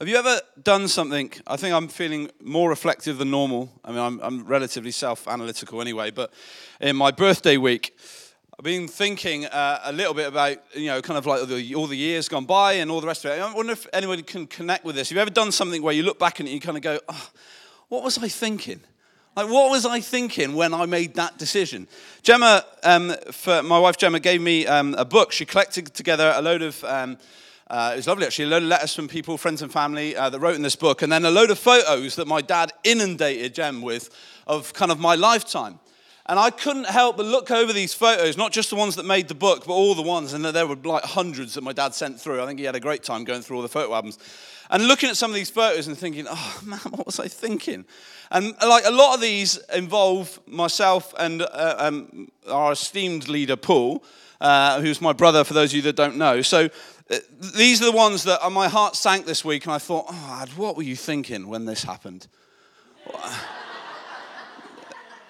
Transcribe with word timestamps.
Have 0.00 0.06
you 0.06 0.14
ever 0.14 0.40
done 0.62 0.86
something? 0.86 1.32
I 1.44 1.56
think 1.56 1.74
I'm 1.74 1.88
feeling 1.88 2.30
more 2.40 2.70
reflective 2.70 3.18
than 3.18 3.32
normal. 3.32 3.68
I 3.84 3.90
mean, 3.90 3.98
I'm, 3.98 4.20
I'm 4.20 4.46
relatively 4.46 4.92
self 4.92 5.26
analytical 5.26 5.80
anyway, 5.80 6.12
but 6.12 6.32
in 6.80 6.94
my 6.94 7.10
birthday 7.10 7.56
week, 7.56 7.98
I've 8.56 8.64
been 8.64 8.86
thinking 8.86 9.46
uh, 9.46 9.80
a 9.82 9.92
little 9.92 10.14
bit 10.14 10.28
about, 10.28 10.58
you 10.72 10.86
know, 10.86 11.02
kind 11.02 11.18
of 11.18 11.26
like 11.26 11.48
the, 11.48 11.74
all 11.74 11.88
the 11.88 11.96
years 11.96 12.28
gone 12.28 12.44
by 12.44 12.74
and 12.74 12.92
all 12.92 13.00
the 13.00 13.08
rest 13.08 13.24
of 13.24 13.32
it. 13.32 13.40
I 13.40 13.52
wonder 13.52 13.72
if 13.72 13.88
anyone 13.92 14.22
can 14.22 14.46
connect 14.46 14.84
with 14.84 14.94
this. 14.94 15.08
Have 15.08 15.16
you 15.16 15.22
ever 15.22 15.32
done 15.32 15.50
something 15.50 15.82
where 15.82 15.94
you 15.94 16.04
look 16.04 16.20
back 16.20 16.38
and 16.38 16.48
you 16.48 16.60
kind 16.60 16.76
of 16.76 16.84
go, 16.84 17.00
oh, 17.08 17.30
what 17.88 18.04
was 18.04 18.18
I 18.18 18.28
thinking? 18.28 18.80
Like, 19.34 19.48
what 19.48 19.68
was 19.68 19.84
I 19.84 19.98
thinking 19.98 20.54
when 20.54 20.74
I 20.74 20.86
made 20.86 21.14
that 21.14 21.38
decision? 21.38 21.88
Gemma, 22.22 22.64
um, 22.84 23.16
for 23.32 23.64
my 23.64 23.80
wife 23.80 23.96
Gemma, 23.96 24.20
gave 24.20 24.40
me 24.40 24.64
um, 24.64 24.94
a 24.94 25.04
book. 25.04 25.32
She 25.32 25.44
collected 25.44 25.86
together 25.86 26.32
a 26.36 26.40
load 26.40 26.62
of. 26.62 26.84
Um, 26.84 27.18
uh, 27.70 27.90
it 27.92 27.96
was 27.96 28.06
lovely, 28.06 28.24
actually. 28.24 28.46
A 28.46 28.48
load 28.48 28.62
of 28.62 28.68
letters 28.68 28.94
from 28.94 29.08
people, 29.08 29.36
friends 29.36 29.60
and 29.60 29.70
family 29.70 30.16
uh, 30.16 30.30
that 30.30 30.40
wrote 30.40 30.56
in 30.56 30.62
this 30.62 30.76
book, 30.76 31.02
and 31.02 31.12
then 31.12 31.24
a 31.24 31.30
load 31.30 31.50
of 31.50 31.58
photos 31.58 32.16
that 32.16 32.26
my 32.26 32.40
dad 32.40 32.72
inundated 32.82 33.54
Jem 33.54 33.82
with 33.82 34.10
of 34.46 34.72
kind 34.72 34.90
of 34.90 34.98
my 34.98 35.14
lifetime. 35.14 35.78
And 36.28 36.38
I 36.38 36.50
couldn't 36.50 36.86
help 36.86 37.16
but 37.16 37.24
look 37.24 37.50
over 37.50 37.72
these 37.72 37.94
photos, 37.94 38.36
not 38.36 38.52
just 38.52 38.68
the 38.68 38.76
ones 38.76 38.96
that 38.96 39.06
made 39.06 39.28
the 39.28 39.34
book, 39.34 39.64
but 39.66 39.72
all 39.72 39.94
the 39.94 40.02
ones. 40.02 40.34
And 40.34 40.44
there 40.44 40.66
were 40.66 40.76
like 40.76 41.04
hundreds 41.04 41.54
that 41.54 41.62
my 41.62 41.72
dad 41.72 41.94
sent 41.94 42.20
through. 42.20 42.42
I 42.42 42.46
think 42.46 42.58
he 42.58 42.66
had 42.66 42.76
a 42.76 42.80
great 42.80 43.02
time 43.02 43.24
going 43.24 43.40
through 43.40 43.56
all 43.56 43.62
the 43.62 43.68
photo 43.68 43.94
albums. 43.94 44.18
And 44.70 44.86
looking 44.86 45.08
at 45.08 45.16
some 45.16 45.30
of 45.30 45.34
these 45.34 45.48
photos 45.48 45.86
and 45.86 45.96
thinking, 45.96 46.26
oh 46.28 46.60
man, 46.64 46.80
what 46.90 47.06
was 47.06 47.18
I 47.18 47.28
thinking? 47.28 47.86
And 48.30 48.54
like 48.60 48.84
a 48.84 48.90
lot 48.90 49.14
of 49.14 49.22
these 49.22 49.56
involve 49.74 50.38
myself 50.46 51.14
and 51.18 51.40
uh, 51.40 51.76
um, 51.78 52.30
our 52.46 52.72
esteemed 52.72 53.28
leader, 53.28 53.56
Paul, 53.56 54.04
uh, 54.42 54.82
who's 54.82 55.00
my 55.00 55.14
brother, 55.14 55.44
for 55.44 55.54
those 55.54 55.70
of 55.70 55.76
you 55.76 55.82
that 55.82 55.96
don't 55.96 56.16
know. 56.16 56.42
So 56.42 56.68
these 57.56 57.80
are 57.80 57.86
the 57.86 57.92
ones 57.92 58.24
that 58.24 58.40
my 58.52 58.68
heart 58.68 58.96
sank 58.96 59.24
this 59.24 59.44
week, 59.44 59.64
and 59.64 59.72
I 59.72 59.78
thought, 59.78 60.04
oh, 60.10 60.44
what 60.56 60.76
were 60.76 60.82
you 60.82 60.96
thinking 60.96 61.48
when 61.48 61.64
this 61.64 61.84
happened? 61.84 62.28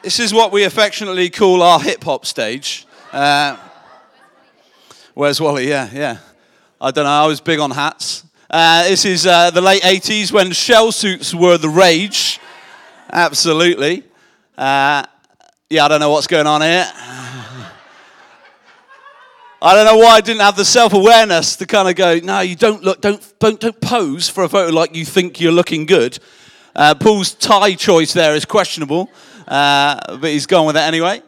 This 0.08 0.20
is 0.20 0.32
what 0.32 0.52
we 0.52 0.64
affectionately 0.64 1.28
call 1.28 1.62
our 1.62 1.78
hip 1.78 2.02
hop 2.02 2.24
stage. 2.24 2.86
Uh, 3.12 3.58
where's 5.12 5.38
Wally? 5.38 5.68
Yeah, 5.68 5.90
yeah. 5.92 6.16
I 6.80 6.90
don't 6.92 7.04
know, 7.04 7.10
I 7.10 7.26
was 7.26 7.42
big 7.42 7.58
on 7.58 7.70
hats. 7.70 8.24
Uh, 8.48 8.84
this 8.84 9.04
is 9.04 9.26
uh, 9.26 9.50
the 9.50 9.60
late 9.60 9.82
80s 9.82 10.32
when 10.32 10.50
shell 10.52 10.92
suits 10.92 11.34
were 11.34 11.58
the 11.58 11.68
rage. 11.68 12.40
Absolutely. 13.12 14.02
Uh, 14.56 15.04
yeah, 15.68 15.84
I 15.84 15.88
don't 15.88 16.00
know 16.00 16.08
what's 16.08 16.26
going 16.26 16.46
on 16.46 16.62
here. 16.62 16.90
I 19.60 19.74
don't 19.74 19.84
know 19.84 19.98
why 19.98 20.12
I 20.12 20.20
didn't 20.22 20.40
have 20.40 20.56
the 20.56 20.64
self 20.64 20.94
awareness 20.94 21.56
to 21.56 21.66
kind 21.66 21.86
of 21.86 21.96
go, 21.96 22.18
no, 22.20 22.40
you 22.40 22.56
don't 22.56 22.82
look, 22.82 23.02
don't, 23.02 23.34
don't, 23.38 23.60
don't 23.60 23.80
pose 23.82 24.30
for 24.30 24.42
a 24.42 24.48
photo 24.48 24.74
like 24.74 24.96
you 24.96 25.04
think 25.04 25.38
you're 25.38 25.52
looking 25.52 25.84
good. 25.84 26.18
Uh, 26.74 26.94
Paul's 26.94 27.34
tie 27.34 27.74
choice 27.74 28.14
there 28.14 28.34
is 28.34 28.46
questionable, 28.46 29.10
uh, 29.48 30.16
but 30.18 30.30
he's 30.30 30.46
gone 30.46 30.66
with 30.66 30.76
it 30.76 30.80
anyway. 30.80 31.22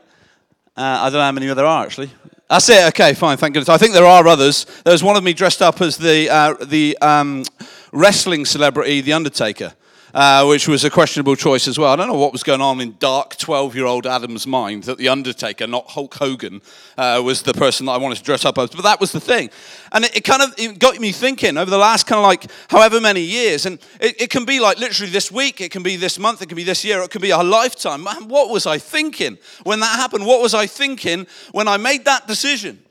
Uh, 0.77 0.83
I 1.03 1.05
don't 1.05 1.15
know 1.15 1.23
how 1.23 1.33
many 1.33 1.47
there 1.53 1.67
are 1.67 1.85
actually. 1.85 2.11
That's 2.49 2.69
it. 2.69 2.89
Okay, 2.89 3.15
fine. 3.15 3.37
Thank 3.37 3.55
goodness. 3.55 3.69
I 3.69 3.79
think 3.79 3.93
there 3.93 4.07
are 4.07 4.27
others. 4.27 4.67
There 4.85 4.93
was 4.93 5.03
one 5.03 5.17
of 5.17 5.25
me 5.25 5.33
dressed 5.33 5.63
up 5.63 5.81
as 5.81 5.97
the 5.97 6.29
uh, 6.29 6.55
the 6.63 6.97
um, 7.01 7.45
wrestling 7.93 8.45
celebrity, 8.45 9.01
The 9.01 9.13
Undertaker 9.13 9.75
uh, 10.15 10.45
which 10.47 10.69
was 10.69 10.85
a 10.85 10.91
questionable 10.91 11.37
choice 11.37 11.69
as 11.69 11.79
well. 11.79 11.93
I 11.93 11.97
don't 11.97 12.09
know 12.09 12.15
what 12.15 12.33
was 12.33 12.43
going 12.43 12.61
on 12.61 12.81
in 12.81 12.97
dark 12.99 13.37
12 13.37 13.75
year 13.75 13.87
old 13.87 14.07
Adam's 14.07 14.47
mind 14.47 14.85
that 14.85 14.99
The 14.99 15.09
Undertaker, 15.09 15.67
not 15.67 15.89
Hulk 15.89 16.15
Hogan, 16.15 16.63
uh, 16.97 17.21
was 17.25 17.43
the 17.43 17.55
person 17.55 17.87
that 17.87 17.93
I 17.93 17.97
wanted 17.99 18.19
to 18.19 18.25
dress 18.25 18.45
up 18.45 18.59
as. 18.59 18.71
But 18.71 18.83
that 18.83 19.01
was 19.01 19.13
the 19.13 19.21
thing. 19.21 19.51
And 19.93 20.05
it, 20.05 20.19
it 20.19 20.25
kind 20.25 20.43
of 20.43 20.55
it 20.59 20.79
got 20.79 20.99
me 20.99 21.13
thinking 21.13 21.57
over 21.57 21.71
the 21.71 21.79
last 21.79 22.07
kind 22.07 22.19
of 22.19 22.25
like 22.25 22.51
however 22.69 23.01
many 23.01 23.23
years. 23.23 23.67
And 23.67 23.79
it, 24.01 24.21
it, 24.21 24.31
can 24.31 24.45
be 24.45 24.61
like 24.61 24.79
literally 24.79 25.13
this 25.13 25.31
week, 25.31 25.61
it 25.61 25.71
can 25.71 25.83
be 25.83 25.97
this 25.97 26.19
month, 26.19 26.43
it 26.43 26.47
can 26.47 26.57
be 26.57 26.65
this 26.65 26.85
year, 26.85 27.03
it 27.03 27.11
can 27.11 27.23
be 27.23 27.31
a 27.31 27.43
lifetime. 27.43 28.03
Man, 28.03 28.29
what 28.29 28.51
was 28.51 28.67
I 28.67 28.79
thinking 28.79 29.39
when 29.65 29.81
that 29.81 29.97
happened? 29.97 30.27
What 30.27 30.43
was 30.43 30.55
I 30.55 30.67
thinking 30.67 31.27
when 31.53 31.69
I 31.69 31.77
made 31.77 32.05
that 32.05 32.27
decision? 32.27 32.83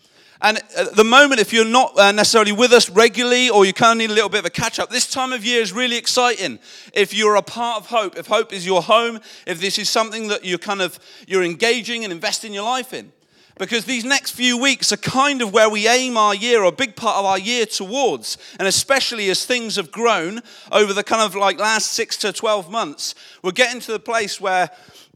And 0.42 0.60
at 0.78 0.96
the 0.96 1.04
moment, 1.04 1.42
if 1.42 1.52
you're 1.52 1.66
not 1.66 2.00
uh, 2.00 2.14
necessarily 2.14 2.54
with 2.54 2.72
us 2.72 2.90
regularly 2.90 3.50
or 3.50 3.66
you 3.66 3.74
kind 3.74 3.92
of 3.92 3.98
need 3.98 4.12
a 4.12 4.14
little 4.14 4.30
bit 4.30 4.40
of 4.40 4.46
a 4.46 4.50
catch 4.50 4.80
up, 4.80 4.90
this 4.90 5.10
time 5.10 5.34
of 5.34 5.44
year 5.44 5.62
is 5.62 5.74
really 5.74 5.98
exciting. 5.98 6.60
If 6.94 7.14
you're 7.14 7.36
a 7.36 7.42
part 7.42 7.82
of 7.82 7.88
Hope, 7.88 8.18
if 8.18 8.28
Hope 8.28 8.54
is 8.54 8.66
your 8.66 8.82
home, 8.82 9.20
if 9.46 9.60
this 9.60 9.78
is 9.78 9.90
something 9.90 10.30
that 10.30 10.46
you're 10.46 10.58
kind 10.58 10.82
of 10.82 10.98
you're 11.28 11.44
engaging 11.44 12.06
and 12.06 12.14
investing 12.14 12.54
your 12.54 12.64
life 12.64 12.94
in. 12.94 13.12
Because 13.58 13.84
these 13.84 14.06
next 14.06 14.32
few 14.32 14.58
weeks 14.58 14.94
are 14.94 14.98
kind 14.98 15.42
of 15.42 15.52
where 15.52 15.70
we 15.70 15.86
aim 15.86 16.16
our 16.16 16.34
year, 16.34 16.62
or 16.62 16.68
a 16.68 16.72
big 16.72 16.96
part 16.96 17.18
of 17.18 17.26
our 17.26 17.38
year 17.38 17.66
towards. 17.66 18.38
And 18.58 18.66
especially 18.66 19.30
as 19.30 19.46
things 19.46 19.76
have 19.76 19.92
grown 19.92 20.42
over 20.72 20.94
the 20.94 21.04
kind 21.04 21.22
of 21.22 21.36
like 21.36 21.60
last 21.60 21.92
six 21.92 22.16
to 22.18 22.32
12 22.32 22.72
months, 22.72 23.16
we're 23.44 23.52
getting 23.52 23.82
to 23.82 23.92
the 23.92 24.00
place 24.00 24.40
where 24.40 24.70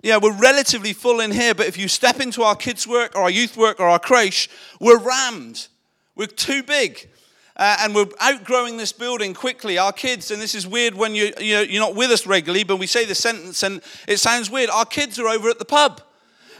yeah, 0.03 0.17
we're 0.17 0.37
relatively 0.37 0.91
full 0.91 1.21
in 1.21 1.31
here, 1.31 1.55
but 1.55 1.65
if 1.65 1.77
you 1.77 1.87
step 1.87 2.19
into 2.19 2.43
our 2.43 2.57
kids' 2.57 2.85
work 2.85 3.15
or 3.15 3.23
our 3.23 3.29
youth 3.29 3.55
work 3.55 3.79
or 3.79 3.87
our 3.87 3.99
creche, 3.99 4.49
we're 4.81 4.99
rammed. 4.99 5.67
We're 6.15 6.27
too 6.27 6.61
big. 6.61 7.09
Uh, 7.55 7.77
and 7.79 7.95
we're 7.95 8.07
outgrowing 8.19 8.75
this 8.75 8.91
building 8.91 9.33
quickly. 9.33 9.77
Our 9.77 9.93
kids, 9.93 10.29
and 10.29 10.41
this 10.41 10.55
is 10.55 10.67
weird 10.67 10.93
when 10.93 11.15
you, 11.15 11.31
you 11.39 11.55
know, 11.55 11.61
you're 11.61 11.81
not 11.81 11.95
with 11.95 12.11
us 12.11 12.27
regularly, 12.27 12.65
but 12.65 12.77
we 12.77 12.87
say 12.87 13.05
the 13.05 13.15
sentence 13.15 13.63
and 13.63 13.81
it 14.05 14.17
sounds 14.17 14.49
weird. 14.49 14.69
Our 14.69 14.85
kids 14.85 15.19
are 15.19 15.27
over 15.27 15.49
at 15.49 15.57
the 15.57 15.65
pub. 15.65 16.01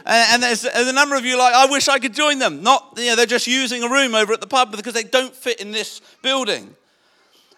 Uh, 0.06 0.26
and 0.30 0.42
there's, 0.42 0.62
there's, 0.62 0.88
a 0.88 0.92
number 0.92 1.14
of 1.16 1.26
you 1.26 1.36
like, 1.36 1.52
I 1.52 1.66
wish 1.66 1.88
I 1.88 1.98
could 1.98 2.14
join 2.14 2.38
them. 2.38 2.62
Not, 2.62 2.94
you 2.96 3.06
know, 3.06 3.16
they're 3.16 3.26
just 3.26 3.46
using 3.46 3.82
a 3.82 3.88
room 3.90 4.14
over 4.14 4.32
at 4.32 4.40
the 4.40 4.46
pub 4.46 4.74
because 4.74 4.94
they 4.94 5.02
don't 5.02 5.34
fit 5.34 5.60
in 5.60 5.70
this 5.70 6.00
building. 6.22 6.74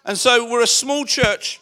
And 0.03 0.17
so 0.17 0.49
we're 0.49 0.63
a 0.63 0.67
small 0.67 1.05
church 1.05 1.61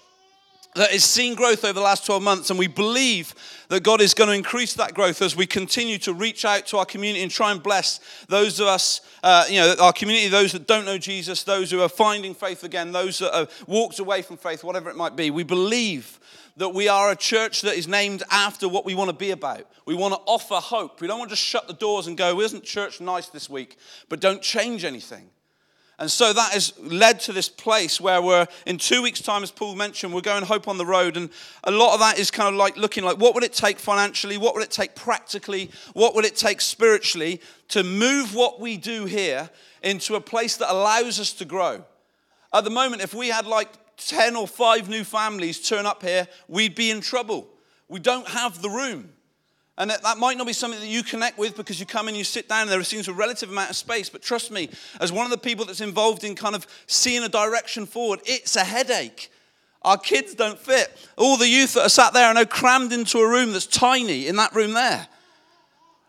that 0.75 0.91
has 0.91 1.03
seen 1.03 1.35
growth 1.35 1.63
over 1.63 1.73
the 1.73 1.81
last 1.81 2.05
12 2.05 2.21
months, 2.21 2.49
and 2.49 2.59
we 2.59 2.67
believe 2.67 3.33
that 3.69 3.81
God 3.81 4.01
is 4.01 4.13
going 4.13 4.29
to 4.29 4.35
increase 4.35 4.73
that 4.75 4.93
growth 4.93 5.21
as 5.21 5.35
we 5.35 5.47
continue 5.47 5.97
to 5.99 6.13
reach 6.13 6.45
out 6.45 6.67
to 6.67 6.77
our 6.77 6.85
community 6.85 7.23
and 7.23 7.31
try 7.31 7.51
and 7.51 7.63
bless 7.63 7.99
those 8.27 8.59
of 8.59 8.67
us, 8.67 9.01
uh, 9.23 9.45
you 9.49 9.59
know, 9.59 9.75
our 9.79 9.93
community, 9.93 10.27
those 10.27 10.51
that 10.51 10.67
don't 10.67 10.85
know 10.85 10.97
Jesus, 10.97 11.43
those 11.43 11.71
who 11.71 11.81
are 11.81 11.89
finding 11.89 12.35
faith 12.35 12.63
again, 12.63 12.91
those 12.91 13.19
that 13.19 13.33
have 13.33 13.51
walked 13.67 13.99
away 13.99 14.21
from 14.21 14.37
faith, 14.37 14.63
whatever 14.63 14.89
it 14.89 14.95
might 14.95 15.15
be. 15.15 15.31
We 15.31 15.43
believe 15.43 16.19
that 16.57 16.69
we 16.69 16.87
are 16.87 17.11
a 17.11 17.15
church 17.15 17.61
that 17.61 17.75
is 17.75 17.87
named 17.87 18.23
after 18.29 18.67
what 18.69 18.85
we 18.85 18.95
want 18.95 19.09
to 19.09 19.15
be 19.15 19.31
about. 19.31 19.65
We 19.85 19.95
want 19.95 20.13
to 20.13 20.19
offer 20.25 20.55
hope. 20.55 21.01
We 21.01 21.07
don't 21.07 21.19
want 21.19 21.29
to 21.29 21.35
just 21.35 21.47
shut 21.47 21.67
the 21.67 21.73
doors 21.73 22.07
and 22.07 22.17
go, 22.17 22.39
isn't 22.41 22.63
church 22.63 23.01
nice 23.01 23.27
this 23.27 23.49
week? 23.49 23.77
But 24.09 24.19
don't 24.19 24.41
change 24.41 24.85
anything. 24.85 25.29
And 25.97 26.11
so 26.11 26.33
that 26.33 26.51
has 26.51 26.73
led 26.79 27.21
to 27.21 27.31
this 27.31 27.47
place 27.47 28.01
where 28.01 28.21
we're 28.21 28.47
in 28.65 28.77
two 28.77 29.01
weeks' 29.01 29.21
time, 29.21 29.43
as 29.43 29.51
Paul 29.51 29.75
mentioned, 29.75 30.13
we're 30.13 30.21
going 30.21 30.43
Hope 30.43 30.67
on 30.67 30.77
the 30.77 30.85
Road. 30.85 31.15
And 31.15 31.29
a 31.63 31.71
lot 31.71 31.93
of 31.93 32.01
that 32.01 32.19
is 32.19 32.31
kind 32.31 32.49
of 32.49 32.55
like 32.55 32.75
looking 32.75 33.05
like 33.05 33.17
what 33.17 33.33
would 33.33 33.45
it 33.45 33.53
take 33.53 33.79
financially? 33.79 34.37
What 34.37 34.55
would 34.55 34.63
it 34.63 34.71
take 34.71 34.95
practically? 34.95 35.71
What 35.93 36.13
would 36.13 36.25
it 36.25 36.35
take 36.35 36.59
spiritually 36.59 37.41
to 37.69 37.83
move 37.83 38.35
what 38.35 38.59
we 38.59 38.75
do 38.75 39.05
here 39.05 39.49
into 39.81 40.15
a 40.15 40.21
place 40.21 40.57
that 40.57 40.71
allows 40.71 41.19
us 41.19 41.31
to 41.33 41.45
grow? 41.45 41.85
At 42.53 42.65
the 42.65 42.69
moment, 42.69 43.01
if 43.01 43.13
we 43.13 43.29
had 43.29 43.45
like 43.45 43.69
10 43.97 44.35
or 44.35 44.47
5 44.47 44.89
new 44.89 45.05
families 45.05 45.61
turn 45.61 45.85
up 45.85 46.03
here, 46.03 46.27
we'd 46.49 46.75
be 46.75 46.91
in 46.91 46.99
trouble. 46.99 47.47
We 47.87 47.99
don't 47.99 48.27
have 48.27 48.61
the 48.61 48.69
room. 48.69 49.11
And 49.77 49.89
that, 49.89 50.17
might 50.17 50.37
not 50.37 50.47
be 50.47 50.53
something 50.53 50.79
that 50.79 50.87
you 50.87 51.03
connect 51.03 51.37
with 51.37 51.57
because 51.57 51.79
you 51.79 51.85
come 51.85 52.07
and 52.07 52.15
you 52.15 52.23
sit 52.23 52.47
down 52.47 52.61
and 52.61 52.71
there 52.71 52.81
seems 52.83 53.09
a 53.09 53.13
relative 53.13 53.49
amount 53.49 53.71
of 53.71 53.75
space. 53.75 54.09
But 54.09 54.21
trust 54.21 54.49
me, 54.49 54.69
as 55.01 55.11
one 55.11 55.25
of 55.25 55.31
the 55.31 55.37
people 55.37 55.65
that's 55.65 55.81
involved 55.81 56.23
in 56.23 56.33
kind 56.35 56.55
of 56.55 56.65
seeing 56.87 57.23
a 57.23 57.29
direction 57.29 57.85
forward, 57.85 58.21
it's 58.25 58.55
a 58.55 58.63
headache. 58.63 59.29
Our 59.81 59.97
kids 59.97 60.33
don't 60.33 60.57
fit. 60.57 60.97
All 61.17 61.35
the 61.37 61.47
youth 61.47 61.73
that 61.73 61.85
are 61.85 61.89
sat 61.89 62.13
there 62.13 62.27
are 62.27 62.33
now 62.33 62.45
crammed 62.45 62.93
into 62.93 63.19
a 63.19 63.27
room 63.27 63.51
that's 63.51 63.67
tiny 63.67 64.27
in 64.27 64.37
that 64.37 64.55
room 64.55 64.73
there. 64.73 65.07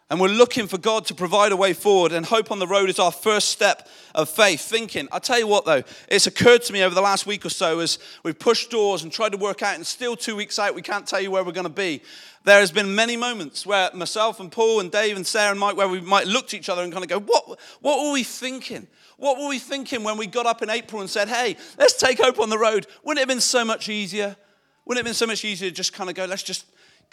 And 0.09 0.21
we're 0.21 0.29
looking 0.29 0.69
for 0.69 0.79
God 0.79 1.05
to 1.07 1.15
provide 1.15 1.51
a 1.51 1.57
way 1.57 1.73
forward. 1.73 2.13
And 2.13 2.25
hope 2.25 2.53
on 2.53 2.61
the 2.61 2.67
road 2.67 2.89
is 2.89 3.01
our 3.01 3.11
first 3.11 3.49
step 3.49 3.89
of 4.15 4.31
faith. 4.31 4.61
Thinking. 4.61 5.09
I 5.11 5.19
tell 5.19 5.39
you 5.39 5.49
what, 5.49 5.65
though, 5.65 5.83
it's 6.09 6.29
occurred 6.29 6.63
to 6.63 6.73
me 6.73 6.85
over 6.85 6.95
the 6.95 7.01
last 7.01 7.27
week 7.27 7.45
or 7.45 7.51
so 7.51 7.81
as 7.81 7.99
we've 8.23 8.39
pushed 8.39 8.71
doors 8.71 9.03
and 9.03 9.11
tried 9.11 9.33
to 9.33 9.39
work 9.39 9.63
out, 9.63 9.75
and 9.75 9.85
still 9.85 10.15
two 10.15 10.37
weeks 10.37 10.61
out, 10.61 10.77
we 10.77 10.83
can't 10.83 11.07
tell 11.09 11.21
you 11.21 11.33
where 11.33 11.43
we're 11.43 11.51
going 11.51 11.65
to 11.65 11.71
be. 11.71 12.03
There 12.47 12.61
has 12.61 12.71
been 12.71 12.95
many 12.95 13.17
moments 13.17 13.67
where 13.67 13.91
myself 13.93 14.39
and 14.39 14.53
Paul 14.53 14.79
and 14.79 14.89
Dave 14.89 15.17
and 15.17 15.27
Sarah 15.27 15.51
and 15.51 15.59
Mike, 15.59 15.77
where 15.77 15.89
we 15.89 16.01
might 16.01 16.29
look 16.29 16.45
at 16.45 16.55
each 16.55 16.69
other 16.69 16.85
and 16.85 16.93
kind 16.93 17.03
of 17.03 17.11
go, 17.11 17.19
what, 17.19 17.59
what 17.81 18.05
were 18.05 18.13
we 18.13 18.23
thinking? 18.23 18.87
What 19.17 19.37
were 19.37 19.49
we 19.49 19.59
thinking 19.59 20.05
when 20.05 20.17
we 20.17 20.29
got 20.29 20.47
up 20.47 20.63
in 20.63 20.71
April 20.71 21.01
and 21.01 21.11
said, 21.11 21.29
hey, 21.29 21.57
let's 21.77 21.99
take 21.99 22.23
hope 22.23 22.39
on 22.39 22.49
the 22.49 22.57
road? 22.57 22.87
Wouldn't 23.03 23.19
it 23.19 23.23
have 23.23 23.29
been 23.29 23.41
so 23.41 23.65
much 23.65 23.89
easier? 23.89 24.37
Wouldn't 24.85 24.99
it 24.99 25.01
have 25.01 25.11
been 25.11 25.15
so 25.15 25.27
much 25.27 25.45
easier 25.45 25.71
to 25.71 25.75
just 25.75 25.93
kind 25.93 26.09
of 26.09 26.15
go, 26.15 26.25
let's 26.25 26.45
just 26.45 26.67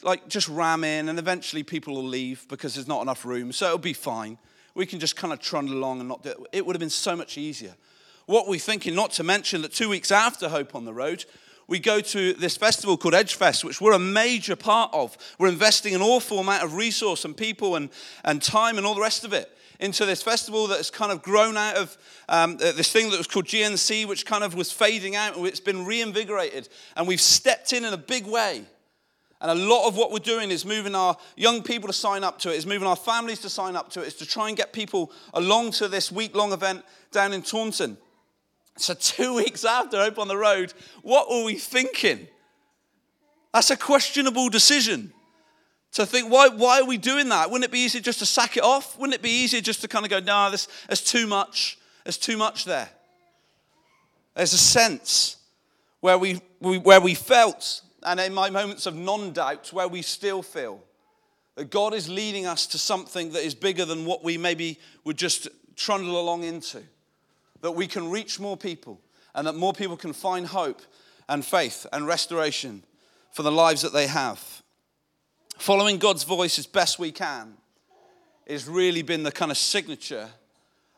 like 0.03 0.27
just 0.27 0.47
ram 0.49 0.83
in 0.83 1.09
and 1.09 1.17
eventually 1.17 1.63
people 1.63 1.95
will 1.95 2.03
leave 2.03 2.45
because 2.47 2.75
there's 2.75 2.87
not 2.87 3.01
enough 3.01 3.25
room. 3.25 3.51
So 3.51 3.65
it'll 3.65 3.79
be 3.79 3.93
fine. 3.93 4.37
We 4.75 4.85
can 4.85 4.99
just 4.99 5.15
kind 5.15 5.33
of 5.33 5.39
trundle 5.39 5.75
along 5.75 5.99
and 5.99 6.07
not 6.07 6.21
do 6.21 6.29
it. 6.29 6.37
It 6.51 6.63
would 6.63 6.75
have 6.75 6.79
been 6.79 6.91
so 6.91 7.15
much 7.15 7.39
easier. 7.39 7.73
What 8.27 8.47
we're 8.47 8.59
thinking, 8.59 8.93
not 8.93 9.09
to 9.13 9.23
mention 9.23 9.63
that 9.63 9.73
two 9.73 9.89
weeks 9.89 10.11
after 10.11 10.47
Hope 10.47 10.75
on 10.75 10.85
the 10.85 10.93
Road, 10.93 11.25
we 11.67 11.79
go 11.79 12.01
to 12.01 12.33
this 12.33 12.57
festival 12.57 12.97
called 12.97 13.13
Edgefest, 13.13 13.63
which 13.63 13.79
we're 13.79 13.93
a 13.93 13.99
major 13.99 14.55
part 14.55 14.93
of. 14.93 15.17
We're 15.39 15.49
investing 15.49 15.95
an 15.95 16.01
awful 16.01 16.39
amount 16.39 16.63
of 16.63 16.75
resource 16.75 17.25
and 17.25 17.35
people 17.35 17.75
and, 17.75 17.89
and 18.23 18.41
time 18.41 18.77
and 18.77 18.85
all 18.85 18.95
the 18.95 19.01
rest 19.01 19.23
of 19.23 19.33
it 19.33 19.49
into 19.79 20.05
this 20.05 20.21
festival 20.21 20.67
that 20.67 20.77
has 20.77 20.89
kind 20.89 21.11
of 21.11 21.21
grown 21.21 21.57
out 21.57 21.75
of 21.75 21.97
um, 22.29 22.57
this 22.57 22.91
thing 22.91 23.09
that 23.09 23.17
was 23.17 23.27
called 23.27 23.45
GNC, 23.45 24.07
which 24.07 24.25
kind 24.25 24.43
of 24.43 24.55
was 24.55 24.71
fading 24.71 25.15
out, 25.15 25.35
and 25.35 25.45
it's 25.45 25.59
been 25.59 25.85
reinvigorated. 25.85 26.69
And 26.95 27.07
we've 27.07 27.21
stepped 27.21 27.73
in 27.73 27.83
in 27.83 27.93
a 27.93 27.97
big 27.97 28.25
way. 28.25 28.63
And 29.41 29.51
a 29.51 29.55
lot 29.55 29.87
of 29.89 29.97
what 29.97 30.09
we're 30.09 30.19
doing 30.19 30.51
is 30.51 30.63
moving 30.63 30.95
our 30.95 31.17
young 31.35 31.63
people 31.63 31.87
to 31.87 31.93
sign 31.93 32.23
up 32.23 32.39
to 32.39 32.49
it, 32.49 32.55
is 32.55 32.65
moving 32.65 32.87
our 32.87 32.95
families 32.95 33.39
to 33.39 33.49
sign 33.49 33.75
up 33.75 33.89
to 33.91 34.01
it, 34.01 34.07
is 34.07 34.15
to 34.15 34.25
try 34.25 34.47
and 34.47 34.55
get 34.55 34.71
people 34.71 35.11
along 35.33 35.71
to 35.71 35.89
this 35.89 36.09
week 36.09 36.33
long 36.33 36.53
event 36.53 36.85
down 37.11 37.33
in 37.33 37.41
Taunton. 37.41 37.97
So, 38.77 38.93
two 38.93 39.33
weeks 39.35 39.65
after 39.65 39.97
Hope 39.97 40.19
on 40.19 40.27
the 40.27 40.37
Road, 40.37 40.73
what 41.01 41.29
were 41.29 41.43
we 41.43 41.55
thinking? 41.55 42.27
That's 43.53 43.69
a 43.69 43.77
questionable 43.77 44.49
decision. 44.49 45.13
To 45.93 46.07
think, 46.07 46.31
why, 46.31 46.47
why 46.47 46.81
are 46.81 46.85
we 46.85 46.97
doing 46.97 47.29
that? 47.29 47.51
Wouldn't 47.51 47.65
it 47.65 47.71
be 47.71 47.79
easier 47.79 48.01
just 48.01 48.17
to 48.19 48.25
sack 48.25 48.57
it 48.57 48.63
off? 48.63 48.97
Wouldn't 48.97 49.13
it 49.13 49.21
be 49.21 49.29
easier 49.29 49.61
just 49.61 49.81
to 49.81 49.87
kind 49.87 50.03
of 50.03 50.09
go, 50.09 50.19
no, 50.19 50.49
this, 50.49 50.67
there's 50.87 51.03
too 51.03 51.27
much. 51.27 51.77
There's 52.03 52.17
too 52.17 52.35
much 52.35 52.65
there. 52.65 52.89
There's 54.35 54.53
a 54.53 54.57
sense 54.57 55.37
where 55.99 56.17
we, 56.17 56.41
we 56.59 56.79
where 56.79 56.99
we 56.99 57.13
felt 57.13 57.81
and 58.05 58.19
in 58.19 58.33
my 58.33 58.49
moments 58.49 58.85
of 58.85 58.95
non 58.95 59.31
doubt, 59.31 59.71
where 59.71 59.87
we 59.87 60.01
still 60.01 60.41
feel 60.41 60.83
that 61.55 61.69
God 61.69 61.93
is 61.93 62.09
leading 62.09 62.45
us 62.45 62.67
to 62.67 62.77
something 62.77 63.31
that 63.31 63.43
is 63.43 63.55
bigger 63.55 63.85
than 63.85 64.05
what 64.05 64.23
we 64.23 64.37
maybe 64.37 64.79
would 65.03 65.17
just 65.17 65.47
trundle 65.75 66.19
along 66.19 66.43
into, 66.43 66.81
that 67.63 67.71
we 67.71 67.87
can 67.87 68.11
reach 68.11 68.41
more 68.41 68.57
people, 68.57 68.99
and 69.33 69.47
that 69.47 69.55
more 69.55 69.73
people 69.73 69.97
can 69.97 70.11
find 70.11 70.45
hope 70.45 70.81
and 71.29 71.45
faith 71.45 71.87
and 71.93 72.05
restoration 72.05 72.83
for 73.31 73.41
the 73.41 73.51
lives 73.51 73.81
that 73.81 73.93
they 73.93 74.05
have. 74.05 74.61
Following 75.57 75.97
God's 75.97 76.25
voice 76.25 76.59
as 76.59 76.67
best 76.67 76.99
we 76.99 77.11
can 77.11 77.53
has 78.49 78.67
really 78.67 79.01
been 79.01 79.23
the 79.23 79.31
kind 79.31 79.49
of 79.49 79.57
signature 79.57 80.27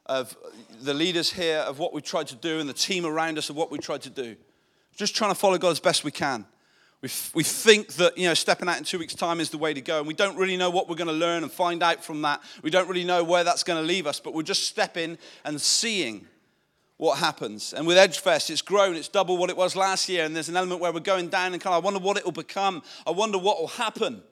of 0.07 0.35
the 0.81 0.93
leaders 0.93 1.31
here 1.31 1.59
of 1.59 1.77
what 1.77 1.93
we 1.93 2.01
tried 2.01 2.25
to 2.27 2.35
do 2.35 2.59
and 2.59 2.67
the 2.67 2.73
team 2.73 3.05
around 3.05 3.37
us 3.37 3.51
of 3.51 3.55
what 3.55 3.69
we 3.69 3.77
tried 3.77 4.01
to 4.01 4.09
do. 4.09 4.35
Just 4.95 5.15
trying 5.15 5.31
to 5.31 5.35
follow 5.35 5.59
God 5.59 5.69
as 5.69 5.79
best 5.79 6.03
we 6.03 6.11
can. 6.11 6.45
We, 7.01 7.09
we 7.35 7.43
think 7.43 7.93
that, 7.93 8.17
you 8.17 8.27
know, 8.27 8.33
stepping 8.33 8.67
out 8.67 8.79
in 8.79 8.85
two 8.85 8.97
weeks' 8.97 9.13
time 9.13 9.39
is 9.39 9.51
the 9.51 9.59
way 9.59 9.75
to 9.75 9.81
go. 9.81 9.99
And 9.99 10.07
we 10.07 10.15
don't 10.15 10.35
really 10.35 10.57
know 10.57 10.71
what 10.71 10.89
we're 10.89 10.95
going 10.95 11.09
to 11.09 11.13
learn 11.13 11.43
and 11.43 11.51
find 11.51 11.83
out 11.83 12.03
from 12.03 12.23
that. 12.23 12.41
We 12.63 12.71
don't 12.71 12.87
really 12.87 13.03
know 13.03 13.23
where 13.23 13.43
that's 13.43 13.63
going 13.63 13.79
to 13.79 13.85
leave 13.85 14.07
us, 14.07 14.19
but 14.19 14.33
we're 14.33 14.41
just 14.41 14.63
stepping 14.63 15.19
and 15.43 15.61
seeing 15.61 16.27
what 16.97 17.17
happens. 17.17 17.73
And 17.73 17.85
with 17.85 17.97
Edgefest, 17.97 18.49
it's 18.49 18.61
grown. 18.61 18.95
It's 18.95 19.07
double 19.07 19.37
what 19.37 19.49
it 19.49 19.57
was 19.57 19.75
last 19.75 20.07
year. 20.07 20.25
And 20.25 20.35
there's 20.35 20.49
an 20.49 20.55
element 20.55 20.79
where 20.79 20.91
we're 20.91 21.01
going 21.01 21.27
down 21.27 21.53
and 21.53 21.61
kind 21.61 21.75
of, 21.75 21.83
I 21.83 21.85
wonder 21.85 21.99
what 21.99 22.17
it 22.17 22.25
will 22.25 22.31
become. 22.31 22.81
I 23.05 23.11
wonder 23.11 23.37
what 23.37 23.59
will 23.59 23.67
happen. 23.67 24.23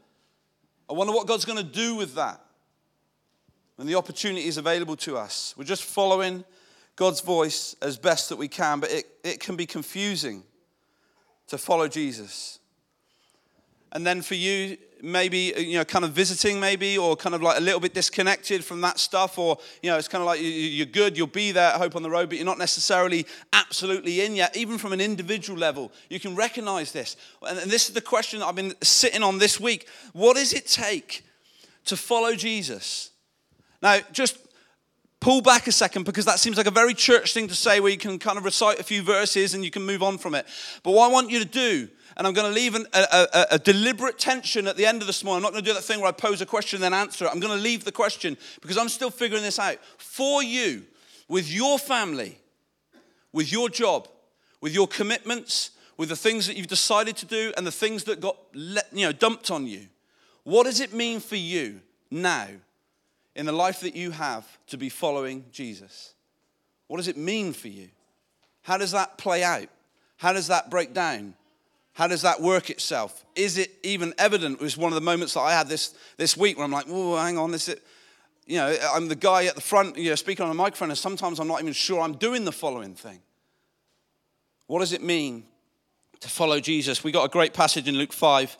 I 0.90 0.94
wonder 0.94 1.14
what 1.14 1.28
God's 1.28 1.46
going 1.46 1.58
to 1.58 1.64
do 1.64 1.96
with 1.96 2.16
that. 2.16 2.40
And 3.78 3.90
the 3.90 3.96
opportunity 3.96 4.46
is 4.46 4.58
available 4.58 4.96
to 4.98 5.18
us. 5.18 5.54
We're 5.58 5.64
just 5.64 5.84
following 5.84 6.46
God's 6.96 7.22
voice 7.22 7.76
as 7.82 7.98
best 7.98 8.30
that 8.30 8.38
we 8.38 8.48
can, 8.48 8.80
but 8.80 8.92
it, 8.92 9.06
it 9.24 9.40
can 9.40 9.56
be 9.56 9.66
confusing 9.66 10.44
to 11.48 11.58
follow 11.58 11.88
Jesus. 11.88 12.60
And 13.94 14.06
then 14.06 14.22
for 14.22 14.36
you, 14.36 14.78
maybe, 15.04 15.54
uh, 15.54 15.60
you 15.60 15.78
know, 15.78 15.86
kind 15.86 16.04
of 16.04 16.12
visiting 16.12 16.60
maybe, 16.60 16.98
or 16.98 17.16
kind 17.16 17.36
of 17.36 17.42
like 17.42 17.58
a 17.58 17.62
little 17.62 17.80
bit 17.80 17.94
disconnected 17.94 18.64
from 18.64 18.82
that 18.82 19.00
stuff, 19.00 19.38
or, 19.38 19.58
you 19.82 19.90
know, 19.90 19.98
it's 19.98 20.08
kind 20.08 20.22
of 20.22 20.26
like 20.26 20.40
you're 20.42 20.86
good, 20.86 21.18
you'll 21.18 21.28
be 21.28 21.52
there 21.52 21.72
Hope 21.72 21.96
on 21.96 22.04
the 22.04 22.10
Road, 22.10 22.30
but 22.30 22.38
you're 22.38 22.46
not 22.46 22.58
necessarily 22.58 23.26
absolutely 23.52 24.22
in 24.22 24.36
yet, 24.36 24.56
even 24.58 24.78
from 24.78 24.94
an 24.94 25.02
individual 25.02 25.60
level. 25.60 25.92
You 26.10 26.20
can 26.20 26.36
recognize 26.36 26.92
this. 26.92 27.16
And 27.48 27.70
this 27.70 27.88
is 27.88 27.94
the 27.94 28.02
question 28.02 28.40
that 28.40 28.48
I've 28.48 28.56
been 28.56 28.74
sitting 28.82 29.24
on 29.24 29.38
this 29.38 29.60
week. 29.60 29.88
What 30.14 30.38
does 30.38 30.54
it 30.54 30.66
take 30.66 31.24
to 31.86 31.98
follow 31.98 32.34
Jesus? 32.34 33.12
Now, 33.82 34.00
just 34.12 34.38
pull 35.24 35.42
back 35.42 35.68
a 35.68 35.72
second 35.72 36.04
because 36.04 36.26
that 36.26 36.38
seems 36.38 36.58
like 36.58 36.68
a 36.68 36.72
very 36.72 36.94
church 36.94 37.34
thing 37.34 37.48
to 37.48 37.56
say 37.56 37.80
where 37.80 37.90
you 37.90 37.98
can 37.98 38.20
kind 38.20 38.38
of 38.38 38.44
recite 38.44 38.78
a 38.80 38.84
few 38.84 39.02
verses 39.02 39.54
and 39.54 39.64
you 39.64 39.72
can 39.72 39.86
move 39.86 40.04
on 40.04 40.18
from 40.18 40.36
it. 40.36 40.46
But 40.84 40.92
what 40.92 41.10
I 41.10 41.14
want 41.14 41.32
you 41.32 41.40
to 41.40 41.46
do, 41.46 41.88
and 42.18 42.28
I'm 42.28 42.34
going 42.34 42.48
to 42.48 42.54
leave 42.54 42.76
an, 42.76 42.86
a, 42.94 43.28
a, 43.34 43.46
a, 43.52 43.60
deliberate 43.60 44.20
tension 44.20 44.68
at 44.68 44.76
the 44.76 44.86
end 44.86 45.00
of 45.00 45.08
this 45.08 45.24
morning. 45.24 45.38
I'm 45.38 45.44
not 45.44 45.54
going 45.54 45.64
to 45.64 45.70
do 45.70 45.74
that 45.74 45.84
thing 45.84 46.02
where 46.02 46.10
I 46.10 46.12
pose 46.12 46.42
a 46.42 46.46
question 46.46 46.78
and 46.78 46.84
then 46.84 46.94
answer 46.94 47.24
it. 47.24 47.30
I'm 47.30 47.40
going 47.40 47.56
to 47.56 47.64
leave 47.64 47.86
the 47.86 47.92
question 47.92 48.38
because 48.62 48.78
I'm 48.78 48.90
still 48.90 49.10
figuring 49.10 49.44
this 49.44 49.60
out. 49.60 49.78
For 49.98 50.44
you, 50.44 50.84
with 51.30 51.50
your 51.50 51.80
family, 51.80 52.38
with 53.32 53.50
your 53.50 53.70
job, 53.70 54.10
with 54.60 54.76
your 54.76 54.88
commitments, 54.88 55.72
with 55.96 56.10
the 56.10 56.18
things 56.18 56.48
that 56.48 56.58
you've 56.58 56.68
decided 56.68 57.16
to 57.18 57.26
do 57.26 57.54
and 57.56 57.66
the 57.66 57.72
things 57.72 58.04
that 58.04 58.20
got 58.20 58.36
you 58.54 59.06
know, 59.06 59.14
dumped 59.14 59.50
on 59.50 59.68
you, 59.68 59.88
what 60.44 60.66
does 60.66 60.82
it 60.82 60.92
mean 60.94 61.22
for 61.22 61.38
you 61.38 61.80
now 62.12 62.48
in 63.36 63.46
the 63.46 63.52
life 63.52 63.82
that 63.82 63.96
you 63.96 64.12
have 64.12 64.46
to 64.68 64.78
be 64.78 64.90
following 64.90 65.46
Jesus? 65.52 66.14
What 66.88 66.98
does 66.98 67.08
it 67.08 67.18
mean 67.18 67.54
for 67.54 67.68
you? 67.68 67.90
How 68.62 68.78
does 68.78 68.92
that 68.92 69.18
play 69.18 69.44
out? 69.44 69.68
How 70.18 70.34
does 70.34 70.48
that 70.48 70.70
break 70.70 70.94
down? 70.94 71.34
How 71.94 72.08
does 72.08 72.24
that 72.24 72.42
work 72.42 72.70
itself? 72.70 73.24
Is 73.36 73.58
it 73.58 73.72
even 73.84 74.14
evident? 74.18 74.56
It 74.60 74.64
was 74.64 74.78
one 74.78 74.92
of 74.92 74.96
the 74.96 75.02
moments 75.02 75.36
that 75.36 75.42
I 75.42 75.54
had 75.54 75.68
this, 75.68 75.94
this 76.18 76.36
week 76.36 76.58
where 76.58 76.66
I'm 76.66 76.72
like, 76.72 76.86
oh, 76.88 77.16
hang 77.18 77.38
on, 77.38 77.52
this 77.52 77.70
is, 77.70 77.78
you 78.46 78.58
know, 78.58 78.76
I'm 78.94 79.08
the 79.08 79.16
guy 79.16 79.46
at 79.46 79.56
the 79.56 79.62
front, 79.62 79.98
you 79.98 80.10
know, 80.10 80.16
speaking 80.16 80.44
on 80.44 80.52
a 80.52 80.56
microphone, 80.56 80.90
and 80.90 80.98
sometimes 80.98 81.40
I'm 81.40 81.48
not 81.48 81.62
even 81.62 81.74
sure 81.74 82.02
I'm 82.02 82.14
doing 82.14 82.46
the 82.46 82.52
following 82.52 82.96
thing. 82.96 83.20
What 84.68 84.80
does 84.80 84.94
it 84.94 85.04
mean 85.04 85.44
to 86.20 86.30
follow 86.30 86.60
Jesus? 86.60 87.04
We 87.04 87.12
got 87.12 87.26
a 87.26 87.30
great 87.30 87.54
passage 87.54 87.88
in 87.88 87.96
Luke 87.96 88.14
5 88.14 88.58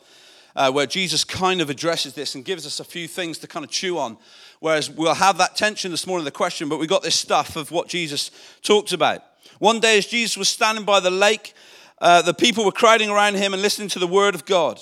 uh, 0.56 0.70
where 0.70 0.86
Jesus 0.86 1.24
kind 1.24 1.60
of 1.60 1.70
addresses 1.70 2.14
this 2.14 2.34
and 2.34 2.44
gives 2.44 2.66
us 2.66 2.78
a 2.78 2.84
few 2.84 3.08
things 3.08 3.38
to 3.38 3.46
kind 3.46 3.64
of 3.64 3.70
chew 3.70 3.98
on. 3.98 4.16
Whereas 4.64 4.88
we'll 4.88 5.12
have 5.12 5.36
that 5.36 5.56
tension 5.56 5.90
this 5.90 6.06
morning, 6.06 6.24
the 6.24 6.30
question, 6.30 6.70
but 6.70 6.78
we 6.78 6.86
got 6.86 7.02
this 7.02 7.20
stuff 7.20 7.54
of 7.54 7.70
what 7.70 7.86
Jesus 7.86 8.30
talked 8.62 8.94
about. 8.94 9.22
One 9.58 9.78
day, 9.78 9.98
as 9.98 10.06
Jesus 10.06 10.38
was 10.38 10.48
standing 10.48 10.86
by 10.86 11.00
the 11.00 11.10
lake, 11.10 11.52
uh, 11.98 12.22
the 12.22 12.32
people 12.32 12.64
were 12.64 12.72
crowding 12.72 13.10
around 13.10 13.34
him 13.34 13.52
and 13.52 13.60
listening 13.60 13.88
to 13.88 13.98
the 13.98 14.06
word 14.06 14.34
of 14.34 14.46
God. 14.46 14.80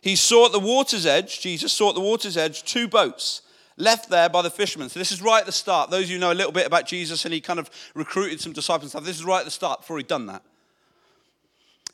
He 0.00 0.14
saw 0.14 0.46
at 0.46 0.52
the 0.52 0.60
water's 0.60 1.06
edge, 1.06 1.40
Jesus 1.40 1.72
saw 1.72 1.88
at 1.88 1.96
the 1.96 2.00
water's 2.00 2.36
edge, 2.36 2.62
two 2.62 2.86
boats 2.86 3.42
left 3.76 4.10
there 4.10 4.28
by 4.28 4.42
the 4.42 4.48
fishermen. 4.50 4.88
So 4.88 5.00
this 5.00 5.10
is 5.10 5.20
right 5.20 5.40
at 5.40 5.46
the 5.46 5.50
start. 5.50 5.90
Those 5.90 6.04
of 6.04 6.10
you 6.10 6.18
know 6.20 6.30
a 6.30 6.32
little 6.32 6.52
bit 6.52 6.64
about 6.64 6.86
Jesus 6.86 7.24
and 7.24 7.34
he 7.34 7.40
kind 7.40 7.58
of 7.58 7.68
recruited 7.96 8.40
some 8.40 8.52
disciples 8.52 8.84
and 8.84 8.90
stuff. 8.90 9.04
This 9.04 9.16
is 9.16 9.24
right 9.24 9.40
at 9.40 9.44
the 9.44 9.50
start 9.50 9.80
before 9.80 9.96
he'd 9.96 10.06
done 10.06 10.26
that. 10.26 10.44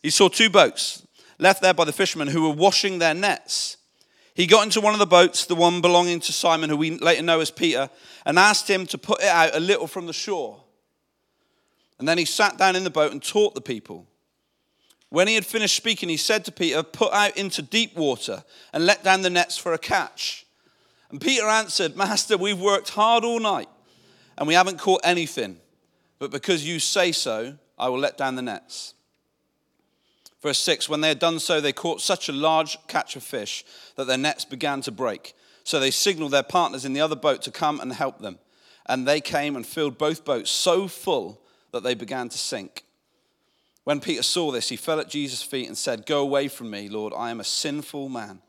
He 0.02 0.10
saw 0.10 0.28
two 0.28 0.50
boats 0.50 1.06
left 1.38 1.62
there 1.62 1.72
by 1.72 1.86
the 1.86 1.94
fishermen 1.94 2.28
who 2.28 2.46
were 2.46 2.54
washing 2.54 2.98
their 2.98 3.14
nets. 3.14 3.78
He 4.40 4.46
got 4.46 4.64
into 4.64 4.80
one 4.80 4.94
of 4.94 4.98
the 4.98 5.06
boats, 5.06 5.44
the 5.44 5.54
one 5.54 5.82
belonging 5.82 6.18
to 6.20 6.32
Simon, 6.32 6.70
who 6.70 6.76
we 6.78 6.92
later 6.96 7.20
know 7.20 7.40
as 7.40 7.50
Peter, 7.50 7.90
and 8.24 8.38
asked 8.38 8.70
him 8.70 8.86
to 8.86 8.96
put 8.96 9.20
it 9.20 9.28
out 9.28 9.54
a 9.54 9.60
little 9.60 9.86
from 9.86 10.06
the 10.06 10.14
shore. 10.14 10.64
And 11.98 12.08
then 12.08 12.16
he 12.16 12.24
sat 12.24 12.56
down 12.56 12.74
in 12.74 12.82
the 12.82 12.88
boat 12.88 13.12
and 13.12 13.22
taught 13.22 13.54
the 13.54 13.60
people. 13.60 14.06
When 15.10 15.28
he 15.28 15.34
had 15.34 15.44
finished 15.44 15.76
speaking, 15.76 16.08
he 16.08 16.16
said 16.16 16.46
to 16.46 16.52
Peter, 16.52 16.82
Put 16.82 17.12
out 17.12 17.36
into 17.36 17.60
deep 17.60 17.94
water 17.94 18.42
and 18.72 18.86
let 18.86 19.04
down 19.04 19.20
the 19.20 19.28
nets 19.28 19.58
for 19.58 19.74
a 19.74 19.78
catch. 19.78 20.46
And 21.10 21.20
Peter 21.20 21.44
answered, 21.44 21.94
Master, 21.94 22.38
we've 22.38 22.58
worked 22.58 22.88
hard 22.88 23.24
all 23.24 23.40
night 23.40 23.68
and 24.38 24.48
we 24.48 24.54
haven't 24.54 24.78
caught 24.78 25.02
anything. 25.04 25.58
But 26.18 26.30
because 26.30 26.66
you 26.66 26.80
say 26.80 27.12
so, 27.12 27.58
I 27.78 27.90
will 27.90 27.98
let 27.98 28.16
down 28.16 28.36
the 28.36 28.42
nets. 28.42 28.94
Verse 30.42 30.58
6 30.58 30.88
When 30.88 31.00
they 31.00 31.08
had 31.08 31.18
done 31.18 31.38
so, 31.38 31.60
they 31.60 31.72
caught 31.72 32.00
such 32.00 32.28
a 32.28 32.32
large 32.32 32.78
catch 32.86 33.16
of 33.16 33.22
fish 33.22 33.64
that 33.96 34.06
their 34.06 34.18
nets 34.18 34.44
began 34.44 34.80
to 34.82 34.92
break. 34.92 35.34
So 35.64 35.78
they 35.78 35.90
signaled 35.90 36.32
their 36.32 36.42
partners 36.42 36.84
in 36.84 36.92
the 36.92 37.00
other 37.00 37.16
boat 37.16 37.42
to 37.42 37.50
come 37.50 37.80
and 37.80 37.92
help 37.92 38.20
them. 38.20 38.38
And 38.86 39.06
they 39.06 39.20
came 39.20 39.56
and 39.56 39.66
filled 39.66 39.98
both 39.98 40.24
boats 40.24 40.50
so 40.50 40.88
full 40.88 41.40
that 41.72 41.82
they 41.82 41.94
began 41.94 42.28
to 42.28 42.38
sink. 42.38 42.84
When 43.84 44.00
Peter 44.00 44.22
saw 44.22 44.50
this, 44.50 44.68
he 44.68 44.76
fell 44.76 45.00
at 45.00 45.08
Jesus' 45.08 45.42
feet 45.42 45.68
and 45.68 45.76
said, 45.76 46.06
Go 46.06 46.20
away 46.20 46.48
from 46.48 46.70
me, 46.70 46.88
Lord, 46.88 47.12
I 47.16 47.30
am 47.30 47.40
a 47.40 47.44
sinful 47.44 48.08
man. 48.08 48.40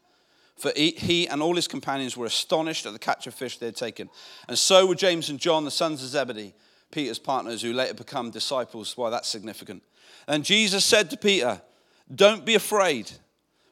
For 0.57 0.71
he 0.75 1.27
and 1.27 1.41
all 1.41 1.55
his 1.55 1.67
companions 1.67 2.15
were 2.15 2.27
astonished 2.27 2.85
at 2.85 2.93
the 2.93 2.99
catch 2.99 3.25
of 3.25 3.33
fish 3.33 3.57
they 3.57 3.65
had 3.65 3.75
taken. 3.75 4.09
And 4.47 4.57
so 4.57 4.85
were 4.85 4.95
James 4.95 5.29
and 5.29 5.39
John, 5.39 5.65
the 5.65 5.71
sons 5.71 6.03
of 6.03 6.09
Zebedee, 6.09 6.53
Peter's 6.91 7.17
partners, 7.17 7.63
who 7.63 7.73
later 7.73 7.95
become 7.95 8.29
disciples. 8.29 8.95
Why, 8.95 9.09
that's 9.09 9.27
significant. 9.27 9.81
And 10.27 10.45
Jesus 10.45 10.85
said 10.85 11.09
to 11.09 11.17
Peter, 11.17 11.61
don't 12.13 12.45
be 12.45 12.55
afraid. 12.55 13.11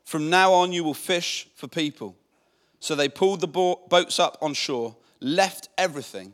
From 0.06 0.30
now 0.30 0.54
on, 0.54 0.72
you 0.72 0.84
will 0.84 0.94
fish 0.94 1.48
for 1.56 1.68
people. 1.68 2.16
So 2.80 2.96
they 2.96 3.10
pulled 3.10 3.42
the 3.42 3.48
boats 3.48 4.20
up 4.20 4.38
on 4.42 4.54
shore, 4.54 4.96
left 5.20 5.70
everything, 5.78 6.34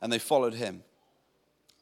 and 0.00 0.12
they 0.12 0.18
followed 0.18 0.54
him. 0.54 0.82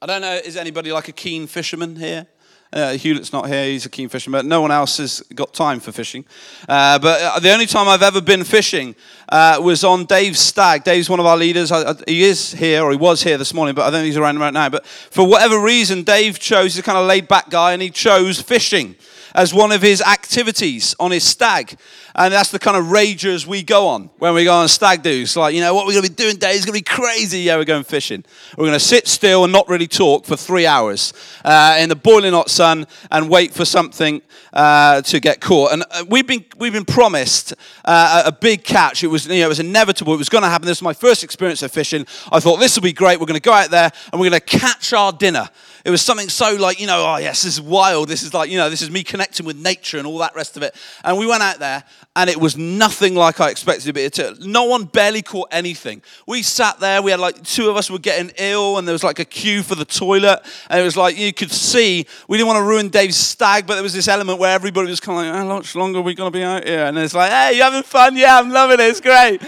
I 0.03 0.07
don't 0.07 0.23
know, 0.23 0.35
is 0.35 0.57
anybody 0.57 0.91
like 0.93 1.09
a 1.09 1.13
keen 1.13 1.47
fisherman 1.47 1.97
here? 1.97 2.27
Uh, 2.73 2.93
Hewlett's 2.93 3.33
not 3.33 3.49
here, 3.49 3.65
he's 3.65 3.85
a 3.85 3.91
keen 3.91 4.09
fisherman, 4.09 4.39
but 4.39 4.47
no 4.47 4.61
one 4.61 4.71
else 4.71 4.99
has 4.99 5.21
got 5.35 5.53
time 5.53 5.81
for 5.81 5.91
fishing. 5.91 6.25
Uh, 6.69 7.01
but 7.01 7.21
uh, 7.21 7.39
the 7.41 7.53
only 7.53 7.67
time 7.67 7.89
I've 7.89 8.03
ever 8.03 8.21
been 8.21 8.45
fishing 8.45 8.95
uh, 9.29 9.61
was 9.61 9.83
on 9.83 10.05
Dave's 10.05 10.39
stag. 10.39 10.85
Dave's 10.85 11.11
one 11.11 11.19
of 11.19 11.27
our 11.27 11.37
leaders. 11.37 11.73
I, 11.73 11.91
I, 11.91 11.95
he 12.07 12.23
is 12.23 12.53
here, 12.53 12.83
or 12.83 12.93
he 12.93 12.97
was 12.97 13.25
here 13.25 13.37
this 13.37 13.53
morning, 13.53 13.75
but 13.75 13.83
I 13.83 13.85
don't 13.87 14.01
think 14.01 14.07
he's 14.07 14.17
around 14.17 14.39
right 14.39 14.55
now. 14.55 14.69
But 14.69 14.87
for 14.87 15.27
whatever 15.27 15.61
reason, 15.61 16.05
Dave 16.05 16.39
chose, 16.39 16.75
he's 16.75 16.79
a 16.79 16.83
kind 16.83 16.97
of 16.97 17.07
laid 17.07 17.27
back 17.27 17.51
guy, 17.51 17.73
and 17.73 17.83
he 17.83 17.91
chose 17.91 18.41
fishing. 18.41 18.95
As 19.35 19.55
one 19.55 19.73
of 19.73 19.83
his 19.83 20.03
activities 20.03 20.95
on 20.99 21.11
his 21.11 21.25
stag. 21.25 21.77
And 22.15 22.35
that's 22.35 22.51
the 22.51 22.59
kind 22.59 22.77
of 22.77 22.87
ragers 22.87 23.47
we 23.47 23.63
go 23.63 23.87
on 23.87 24.11
when 24.19 24.35
we 24.35 24.45
go 24.45 24.55
on 24.55 24.69
stag 24.69 25.03
do. 25.03 25.23
It's 25.23 25.37
like, 25.37 25.55
you 25.55 25.61
know, 25.61 25.75
what 25.75 25.87
we're 25.87 25.93
going 25.93 26.05
to 26.05 26.11
be 26.11 26.15
doing 26.15 26.35
today 26.35 26.53
is 26.53 26.65
going 26.65 26.79
to 26.79 26.85
be 26.85 26.97
crazy. 26.97 27.41
Yeah, 27.41 27.57
we're 27.57 27.65
going 27.65 27.85
fishing. 27.85 28.25
We're 28.59 28.67
going 28.67 28.79
to 28.79 28.85
sit 28.85 29.07
still 29.07 29.45
and 29.45 29.53
not 29.53 29.69
really 29.69 29.87
talk 29.87 30.27
for 30.27 30.37
three 30.37 30.67
hours 30.67 31.13
uh, 31.45 31.77
in 31.79 31.89
the 31.89 31.97
boiling 31.97 32.33
hot 32.33 32.51
sun 32.51 32.87
and 33.11 33.31
wait 33.31 33.55
for 33.55 33.65
something 33.65 34.23
uh, 34.53 35.03
to 35.03 35.21
get 35.21 35.41
caught. 35.41 35.73
And 35.73 35.85
uh, 35.91 36.05
we've 36.09 36.27
been, 36.27 36.45
we've 36.59 36.73
been 36.73 36.85
promised 36.85 37.55
uh, 37.85 38.25
a 38.27 38.33
big 38.33 38.65
catch. 38.65 39.05
It 39.05 39.09
was, 39.09 39.27
you 39.27 39.41
know, 39.41 39.47
it 39.47 39.49
was 39.49 39.61
inevitable. 39.61 40.13
It 40.13 40.19
was 40.19 40.29
going 40.29 40.43
to 40.43 40.51
happen. 40.51 40.67
This 40.67 40.81
was 40.81 40.85
my 40.85 40.95
first 40.95 41.23
experience 41.23 41.63
of 41.63 41.71
fishing. 41.71 42.07
I 42.33 42.41
thought 42.41 42.57
this 42.57 42.77
will 42.77 42.83
be 42.83 42.93
great. 42.93 43.21
We're 43.21 43.27
going 43.27 43.41
to 43.41 43.41
go 43.41 43.53
out 43.53 43.71
there 43.71 43.91
and 44.13 44.21
we're 44.21 44.31
going 44.31 44.41
to 44.41 44.59
catch 44.59 44.93
our 44.93 45.13
dinner. 45.13 45.49
It 45.85 45.91
was 45.91 46.03
something 46.03 46.29
so 46.29 46.55
like, 46.57 46.81
you 46.81 46.87
know, 46.87 47.05
oh 47.07 47.17
yes, 47.17 47.43
this 47.43 47.55
is 47.55 47.61
wild. 47.61 48.09
This 48.09 48.23
is 48.23 48.35
like, 48.35 48.51
you 48.51 48.59
know, 48.59 48.69
this 48.69 48.83
is 48.83 48.91
me 48.91 49.03
connecting 49.03 49.47
with 49.47 49.57
nature 49.57 49.99
and 49.99 50.07
all 50.07 50.19
that 50.19 50.35
rest 50.35 50.57
of 50.57 50.63
it. 50.63 50.75
And 51.05 51.19
we 51.19 51.27
went 51.27 51.43
out 51.43 51.59
there 51.59 51.85
and 52.17 52.29
it 52.29 52.39
was 52.39 52.57
nothing 52.57 53.15
like 53.15 53.41
I 53.41 53.51
expected 53.51 53.97
it 53.97 54.13
to. 54.15 54.37
No 54.41 54.65
one 54.65 54.85
barely 54.85 55.23
caught 55.23 55.49
anything. 55.53 56.03
We 56.27 56.43
sat 56.43 56.81
there, 56.81 57.03
we 57.03 57.11
had 57.11 57.21
like 57.21 57.43
two 57.43 57.71
of 57.71 57.77
us 57.77 57.91
were 57.91 57.99
getting 57.99 58.33
ill 58.39 58.79
and 58.79 58.87
there 58.87 58.93
was 58.93 59.05
like 59.05 59.19
a 59.19 59.25
queue 59.25 59.63
for 59.63 59.75
the 59.75 59.85
toilet. 59.85 60.41
And 60.69 60.81
it 60.81 60.85
was 60.85 60.97
like, 60.97 61.17
you 61.19 61.33
could 61.33 61.53
see, 61.53 62.07
we 62.29 62.37
didn't 62.37 62.49
want 62.49 62.59
to 62.59 62.65
ruin 62.65 62.89
Dave's 62.89 63.17
stag, 63.17 63.67
but 63.67 63.75
there 63.75 63.83
was 63.83 63.95
this 63.95 64.09
element 64.09 64.39
where 64.39 64.53
everybody 64.55 64.89
was 64.89 65.01
kind 65.01 65.19
of 65.19 65.35
like, 65.35 65.43
how 65.43 65.57
much 65.57 65.75
longer 65.75 66.01
are 66.01 66.03
we 66.03 66.15
going 66.15 66.33
to 66.33 66.39
be 66.39 66.45
out 66.45 66.65
here? 66.67 66.85
And 66.85 66.99
it's 66.99 67.15
like, 67.15 67.31
hey, 67.31 67.57
you 67.57 67.63
having 67.63 67.83
fun? 67.83 68.17
Yeah, 68.17 68.39
I'm 68.39 68.51
loving 68.51 68.81
it. 68.81 68.89
It's 68.89 69.01
great. 69.01 69.41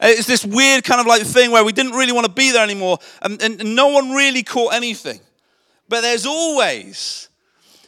It's 0.00 0.26
this 0.26 0.44
weird 0.44 0.84
kind 0.84 1.00
of 1.00 1.06
like 1.06 1.22
thing 1.22 1.50
where 1.50 1.64
we 1.64 1.72
didn't 1.72 1.92
really 1.92 2.12
want 2.12 2.26
to 2.26 2.32
be 2.32 2.52
there 2.52 2.62
anymore, 2.62 2.98
and, 3.22 3.40
and 3.40 3.74
no 3.74 3.88
one 3.88 4.12
really 4.12 4.42
caught 4.42 4.74
anything. 4.74 5.20
But 5.88 6.00
there's 6.00 6.26
always, 6.26 7.28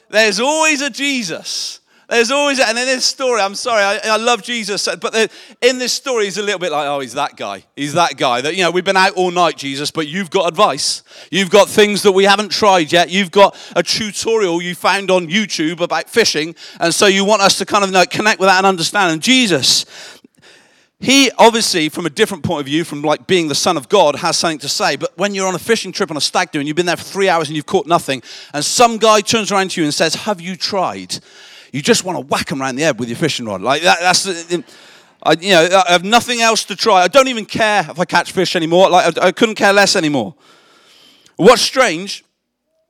there's 0.08 0.40
always 0.40 0.80
a 0.82 0.90
Jesus. 0.90 1.80
There's 2.08 2.30
always, 2.30 2.58
and 2.58 2.78
in 2.78 2.86
this 2.86 3.04
story, 3.04 3.42
I'm 3.42 3.54
sorry, 3.54 3.82
I, 3.82 3.98
I 4.02 4.16
love 4.16 4.42
Jesus, 4.42 4.88
but 4.98 5.12
the, 5.12 5.28
in 5.60 5.76
this 5.76 5.92
story, 5.92 6.24
he's 6.24 6.38
a 6.38 6.42
little 6.42 6.58
bit 6.58 6.72
like, 6.72 6.86
oh, 6.86 7.00
he's 7.00 7.12
that 7.12 7.36
guy. 7.36 7.64
He's 7.76 7.92
that 7.92 8.16
guy 8.16 8.40
that, 8.40 8.56
you 8.56 8.62
know, 8.62 8.70
we've 8.70 8.84
been 8.84 8.96
out 8.96 9.12
all 9.12 9.30
night, 9.30 9.58
Jesus, 9.58 9.90
but 9.90 10.06
you've 10.06 10.30
got 10.30 10.48
advice. 10.48 11.02
You've 11.30 11.50
got 11.50 11.68
things 11.68 12.02
that 12.04 12.12
we 12.12 12.24
haven't 12.24 12.50
tried 12.50 12.92
yet. 12.92 13.10
You've 13.10 13.30
got 13.30 13.54
a 13.76 13.82
tutorial 13.82 14.62
you 14.62 14.74
found 14.74 15.10
on 15.10 15.28
YouTube 15.28 15.80
about 15.80 16.08
fishing, 16.08 16.54
and 16.80 16.94
so 16.94 17.06
you 17.08 17.26
want 17.26 17.42
us 17.42 17.58
to 17.58 17.66
kind 17.66 17.84
of 17.84 18.08
connect 18.08 18.40
with 18.40 18.48
that 18.48 18.56
and 18.56 18.66
understand. 18.66 19.12
And 19.12 19.20
Jesus, 19.20 19.84
he 21.00 21.30
obviously, 21.38 21.88
from 21.88 22.06
a 22.06 22.10
different 22.10 22.42
point 22.42 22.60
of 22.60 22.66
view, 22.66 22.82
from 22.82 23.02
like 23.02 23.26
being 23.26 23.46
the 23.48 23.54
son 23.54 23.76
of 23.76 23.88
God, 23.88 24.16
has 24.16 24.36
something 24.36 24.58
to 24.58 24.68
say. 24.68 24.96
But 24.96 25.16
when 25.16 25.32
you're 25.34 25.46
on 25.46 25.54
a 25.54 25.60
fishing 25.60 25.92
trip 25.92 26.10
on 26.10 26.16
a 26.16 26.20
stag 26.20 26.50
do 26.50 26.58
and 26.58 26.66
you've 26.66 26.76
been 26.76 26.86
there 26.86 26.96
for 26.96 27.04
three 27.04 27.28
hours 27.28 27.48
and 27.48 27.54
you've 27.54 27.66
caught 27.66 27.86
nothing, 27.86 28.22
and 28.52 28.64
some 28.64 28.98
guy 28.98 29.20
turns 29.20 29.52
around 29.52 29.70
to 29.72 29.80
you 29.80 29.84
and 29.84 29.94
says, 29.94 30.14
"Have 30.14 30.40
you 30.40 30.56
tried?" 30.56 31.18
You 31.72 31.82
just 31.82 32.04
want 32.04 32.18
to 32.18 32.26
whack 32.26 32.50
him 32.50 32.60
around 32.60 32.76
the 32.76 32.82
head 32.82 32.98
with 32.98 33.08
your 33.08 33.18
fishing 33.18 33.46
rod. 33.46 33.60
Like 33.60 33.82
that, 33.82 33.98
that's, 34.00 34.26
I, 35.22 35.32
you 35.40 35.50
know, 35.50 35.68
I 35.86 35.92
have 35.92 36.04
nothing 36.04 36.40
else 36.40 36.64
to 36.64 36.74
try. 36.76 37.02
I 37.02 37.08
don't 37.08 37.28
even 37.28 37.44
care 37.44 37.86
if 37.88 38.00
I 38.00 38.04
catch 38.04 38.32
fish 38.32 38.56
anymore. 38.56 38.90
Like 38.90 39.18
I, 39.18 39.28
I 39.28 39.32
couldn't 39.32 39.56
care 39.56 39.72
less 39.72 39.94
anymore. 39.94 40.34
What's 41.36 41.62
strange 41.62 42.24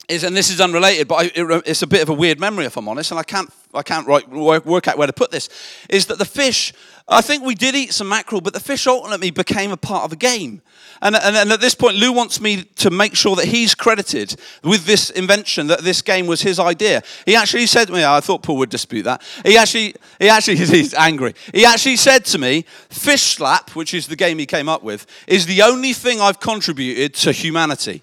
is, 0.09 0.25
and 0.25 0.37
this 0.37 0.51
is 0.51 0.61
unrelated, 0.61 1.07
but 1.09 1.15
I, 1.17 1.25
it, 1.35 1.63
it's 1.67 1.83
a 1.83 1.87
bit 1.87 2.03
of 2.03 2.09
a 2.09 2.15
weird 2.15 2.41
memory 2.41 2.65
if 2.65 2.77
I'm 2.77 2.89
honest, 2.89 3.11
and 3.11 3.21
I 3.21 3.23
can't, 3.23 3.53
I 3.75 3.83
can't 3.83 4.07
work, 4.07 4.65
work 4.65 4.89
out 4.89 4.99
where 4.99 5.07
to 5.07 5.13
put 5.13 5.31
this. 5.31 5.49
Is 5.89 6.07
that 6.07 6.19
the 6.19 6.25
fish 6.25 6.73
I 7.11 7.23
think 7.23 7.43
we 7.43 7.55
did 7.55 7.75
eat 7.75 7.95
some 7.95 8.09
mackerel, 8.09 8.43
but 8.43 8.53
the 8.53 8.61
fish 8.61 8.87
ultimately 8.87 9.31
became 9.31 9.73
a 9.73 9.79
part 9.79 10.05
of 10.05 10.13
a 10.13 10.17
game. 10.17 10.61
And, 11.01 11.17
and, 11.17 11.37
and, 11.37 11.51
at 11.51 11.61
this 11.61 11.75
point, 11.75 11.97
Lou 11.97 12.13
wants 12.13 12.41
me 12.41 12.65
to 12.77 12.91
make 12.91 13.17
sure 13.17 13.35
that 13.37 13.47
he's 13.47 13.75
credited 13.75 14.37
with 14.63 14.85
this 14.85 15.09
invention, 15.11 15.69
that 15.69 15.83
this 15.83 16.03
game 16.03 16.27
was 16.27 16.43
his 16.43 16.59
idea. 16.59 17.03
He 17.25 17.35
actually 17.35 17.67
said 17.67 17.87
to 17.87 17.95
me, 17.95 18.05
I 18.05 18.21
thought 18.21 18.43
Paul 18.43 18.59
would 18.59 18.69
dispute 18.69 19.05
that. 19.05 19.23
He 19.45 19.57
actually, 19.57 19.95
he 20.19 20.29
actually, 20.29 20.57
he's 20.57 20.93
angry. 20.93 21.35
He 21.55 21.65
actually 21.65 21.97
said 21.97 22.27
to 22.27 22.39
me, 22.39 22.67
Fish 22.91 23.37
Slap, 23.37 23.71
which 23.71 23.95
is 23.95 24.07
the 24.07 24.17
game 24.17 24.39
he 24.39 24.47
came 24.47 24.69
up 24.69 24.83
with, 24.83 25.07
is 25.27 25.47
the 25.47 25.63
only 25.63 25.95
thing 25.95 26.21
I've 26.21 26.41
contributed 26.41 27.15
to 27.15 27.33
humanity, 27.33 28.03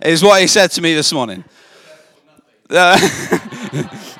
is 0.00 0.22
what 0.22 0.40
he 0.40 0.46
said 0.46 0.70
to 0.72 0.80
me 0.80 0.94
this 0.94 1.12
morning. 1.12 1.44
Uh, 2.70 2.98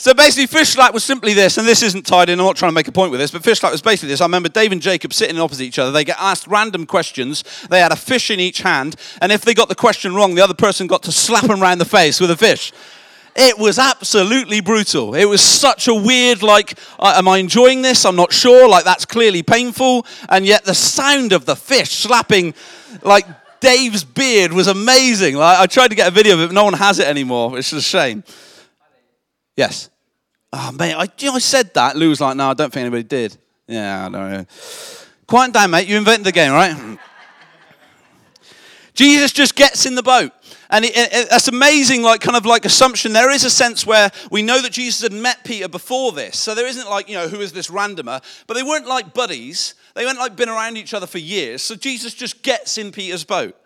So 0.00 0.14
basically, 0.14 0.46
Fish 0.46 0.68
Slap 0.68 0.94
was 0.94 1.02
simply 1.02 1.34
this, 1.34 1.58
and 1.58 1.66
this 1.66 1.82
isn't 1.82 2.06
tied 2.06 2.28
in, 2.28 2.38
I'm 2.38 2.46
not 2.46 2.54
trying 2.54 2.70
to 2.70 2.74
make 2.74 2.86
a 2.86 2.92
point 2.92 3.10
with 3.10 3.18
this, 3.18 3.32
but 3.32 3.42
Fish 3.42 3.58
Slap 3.58 3.72
was 3.72 3.82
basically 3.82 4.10
this. 4.10 4.20
I 4.20 4.26
remember 4.26 4.48
Dave 4.48 4.70
and 4.70 4.80
Jacob 4.80 5.12
sitting 5.12 5.40
opposite 5.40 5.64
each 5.64 5.78
other. 5.80 5.90
They 5.90 6.04
get 6.04 6.16
asked 6.20 6.46
random 6.46 6.86
questions. 6.86 7.42
They 7.68 7.80
had 7.80 7.90
a 7.90 7.96
fish 7.96 8.30
in 8.30 8.38
each 8.38 8.62
hand, 8.62 8.94
and 9.20 9.32
if 9.32 9.42
they 9.42 9.54
got 9.54 9.68
the 9.68 9.74
question 9.74 10.14
wrong, 10.14 10.36
the 10.36 10.40
other 10.40 10.54
person 10.54 10.86
got 10.86 11.02
to 11.02 11.12
slap 11.12 11.48
them 11.48 11.60
around 11.60 11.78
the 11.78 11.84
face 11.84 12.20
with 12.20 12.30
a 12.30 12.36
fish. 12.36 12.72
It 13.34 13.58
was 13.58 13.76
absolutely 13.76 14.60
brutal. 14.60 15.16
It 15.16 15.24
was 15.24 15.40
such 15.40 15.88
a 15.88 15.94
weird, 15.94 16.44
like, 16.44 16.78
am 17.00 17.26
I 17.26 17.38
enjoying 17.38 17.82
this? 17.82 18.04
I'm 18.04 18.16
not 18.16 18.32
sure. 18.32 18.68
Like, 18.68 18.84
that's 18.84 19.04
clearly 19.04 19.42
painful. 19.42 20.06
And 20.28 20.46
yet, 20.46 20.64
the 20.64 20.74
sound 20.74 21.32
of 21.32 21.44
the 21.44 21.56
fish 21.56 21.90
slapping, 21.90 22.54
like, 23.02 23.26
Dave's 23.60 24.04
beard 24.04 24.52
was 24.52 24.66
amazing. 24.66 25.36
Like, 25.36 25.58
I 25.58 25.66
tried 25.66 25.88
to 25.88 25.94
get 25.94 26.08
a 26.08 26.10
video 26.10 26.34
of 26.34 26.40
it, 26.40 26.46
but 26.48 26.54
no 26.54 26.64
one 26.64 26.74
has 26.74 26.98
it 26.98 27.06
anymore, 27.06 27.58
is 27.58 27.72
a 27.72 27.82
shame. 27.82 28.24
Yes. 29.56 29.90
Oh, 30.52 30.72
mate, 30.72 30.94
I, 30.94 31.08
you 31.18 31.28
know, 31.28 31.34
I 31.34 31.40
said 31.40 31.74
that. 31.74 31.96
Lou 31.96 32.08
was 32.08 32.20
like, 32.20 32.36
no, 32.36 32.50
I 32.50 32.54
don't 32.54 32.72
think 32.72 32.82
anybody 32.82 33.02
did. 33.02 33.36
Yeah, 33.66 34.06
I 34.06 34.08
don't 34.08 34.30
know. 34.32 34.46
Quiet 35.26 35.52
down, 35.52 35.70
mate. 35.70 35.88
You 35.88 35.98
invented 35.98 36.24
the 36.24 36.32
game, 36.32 36.52
right? 36.52 36.98
Jesus 38.94 39.32
just 39.32 39.54
gets 39.54 39.84
in 39.84 39.94
the 39.94 40.02
boat. 40.02 40.32
And 40.70 40.84
it, 40.84 40.92
it, 40.94 41.30
that's 41.30 41.48
amazing, 41.48 42.02
like, 42.02 42.20
kind 42.20 42.36
of 42.36 42.44
like 42.44 42.64
assumption. 42.64 43.12
There 43.12 43.30
is 43.30 43.44
a 43.44 43.50
sense 43.50 43.86
where 43.86 44.10
we 44.30 44.42
know 44.42 44.60
that 44.60 44.72
Jesus 44.72 45.02
had 45.02 45.12
met 45.12 45.44
Peter 45.44 45.68
before 45.68 46.12
this. 46.12 46.38
So 46.38 46.54
there 46.54 46.66
isn't 46.66 46.88
like, 46.88 47.08
you 47.08 47.14
know, 47.14 47.28
who 47.28 47.40
is 47.40 47.52
this 47.52 47.68
randomer? 47.68 48.22
But 48.46 48.54
they 48.54 48.62
weren't 48.62 48.86
like 48.86 49.14
buddies. 49.14 49.74
They 49.98 50.04
weren't 50.04 50.20
like 50.20 50.36
been 50.36 50.48
around 50.48 50.76
each 50.76 50.94
other 50.94 51.08
for 51.08 51.18
years. 51.18 51.60
So 51.60 51.74
Jesus 51.74 52.14
just 52.14 52.44
gets 52.44 52.78
in 52.78 52.92
Peter's 52.92 53.24
boat. 53.24 53.56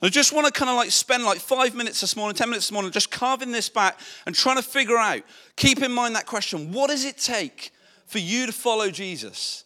I 0.00 0.10
just 0.10 0.32
want 0.32 0.46
to 0.46 0.52
kind 0.52 0.70
of 0.70 0.76
like 0.76 0.92
spend 0.92 1.24
like 1.24 1.40
five 1.40 1.74
minutes 1.74 2.00
this 2.00 2.14
morning, 2.14 2.36
10 2.36 2.48
minutes 2.48 2.68
this 2.68 2.72
morning, 2.72 2.92
just 2.92 3.10
carving 3.10 3.50
this 3.50 3.68
back 3.68 3.98
and 4.26 4.34
trying 4.34 4.58
to 4.58 4.62
figure 4.62 4.96
out, 4.96 5.22
keep 5.56 5.82
in 5.82 5.90
mind 5.90 6.14
that 6.14 6.24
question 6.24 6.70
what 6.70 6.88
does 6.88 7.04
it 7.04 7.18
take 7.18 7.72
for 8.06 8.20
you 8.20 8.46
to 8.46 8.52
follow 8.52 8.92
Jesus? 8.92 9.64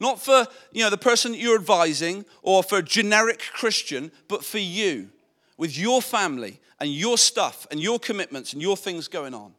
Not 0.00 0.22
for 0.22 0.46
you 0.72 0.82
know 0.82 0.88
the 0.88 0.96
person 0.96 1.34
you're 1.34 1.58
advising 1.58 2.24
or 2.40 2.62
for 2.62 2.78
a 2.78 2.82
generic 2.82 3.42
Christian, 3.52 4.10
but 4.26 4.42
for 4.42 4.56
you, 4.56 5.10
with 5.58 5.76
your 5.76 6.00
family 6.00 6.60
and 6.80 6.88
your 6.88 7.18
stuff 7.18 7.66
and 7.70 7.78
your 7.78 7.98
commitments 7.98 8.54
and 8.54 8.62
your 8.62 8.78
things 8.78 9.06
going 9.06 9.34
on. 9.34 9.52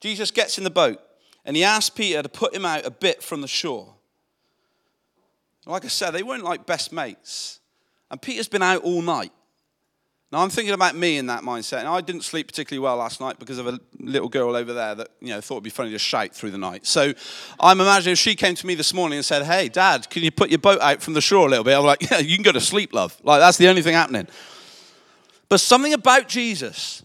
Jesus 0.00 0.32
gets 0.32 0.58
in 0.58 0.64
the 0.64 0.70
boat 0.70 1.00
and 1.44 1.56
he 1.56 1.64
asked 1.64 1.96
Peter 1.96 2.22
to 2.22 2.28
put 2.28 2.54
him 2.54 2.64
out 2.64 2.86
a 2.86 2.90
bit 2.90 3.22
from 3.22 3.40
the 3.40 3.48
shore. 3.48 3.94
Like 5.66 5.84
I 5.84 5.88
said, 5.88 6.10
they 6.10 6.22
weren't 6.22 6.44
like 6.44 6.66
best 6.66 6.92
mates. 6.92 7.60
And 8.10 8.20
Peter's 8.20 8.48
been 8.48 8.62
out 8.62 8.82
all 8.82 9.00
night. 9.00 9.32
Now 10.32 10.38
I'm 10.38 10.48
thinking 10.48 10.72
about 10.72 10.96
me 10.96 11.18
in 11.18 11.26
that 11.26 11.42
mindset. 11.42 11.80
And 11.80 11.88
I 11.88 12.00
didn't 12.00 12.22
sleep 12.22 12.46
particularly 12.46 12.82
well 12.82 12.96
last 12.96 13.20
night 13.20 13.38
because 13.38 13.58
of 13.58 13.66
a 13.66 13.78
little 13.98 14.30
girl 14.30 14.56
over 14.56 14.72
there 14.72 14.94
that 14.94 15.08
you 15.20 15.28
know 15.28 15.42
thought 15.42 15.56
it'd 15.56 15.64
be 15.64 15.70
funny 15.70 15.90
to 15.90 15.98
shout 15.98 16.34
through 16.34 16.52
the 16.52 16.58
night. 16.58 16.86
So 16.86 17.12
I'm 17.60 17.80
imagining 17.80 18.12
if 18.12 18.18
she 18.18 18.34
came 18.34 18.54
to 18.54 18.66
me 18.66 18.74
this 18.74 18.94
morning 18.94 19.18
and 19.18 19.24
said, 19.24 19.44
"Hey, 19.44 19.68
Dad, 19.68 20.08
can 20.08 20.22
you 20.22 20.30
put 20.30 20.48
your 20.48 20.58
boat 20.58 20.80
out 20.80 21.02
from 21.02 21.12
the 21.12 21.20
shore 21.20 21.46
a 21.46 21.50
little 21.50 21.64
bit?" 21.64 21.76
I'm 21.76 21.84
like, 21.84 22.10
"Yeah, 22.10 22.18
you 22.18 22.34
can 22.36 22.42
go 22.42 22.52
to 22.52 22.62
sleep, 22.62 22.94
love." 22.94 23.14
Like 23.22 23.40
that's 23.40 23.58
the 23.58 23.68
only 23.68 23.82
thing 23.82 23.92
happening. 23.92 24.26
But 25.50 25.60
something 25.60 25.92
about 25.92 26.28
Jesus 26.28 27.04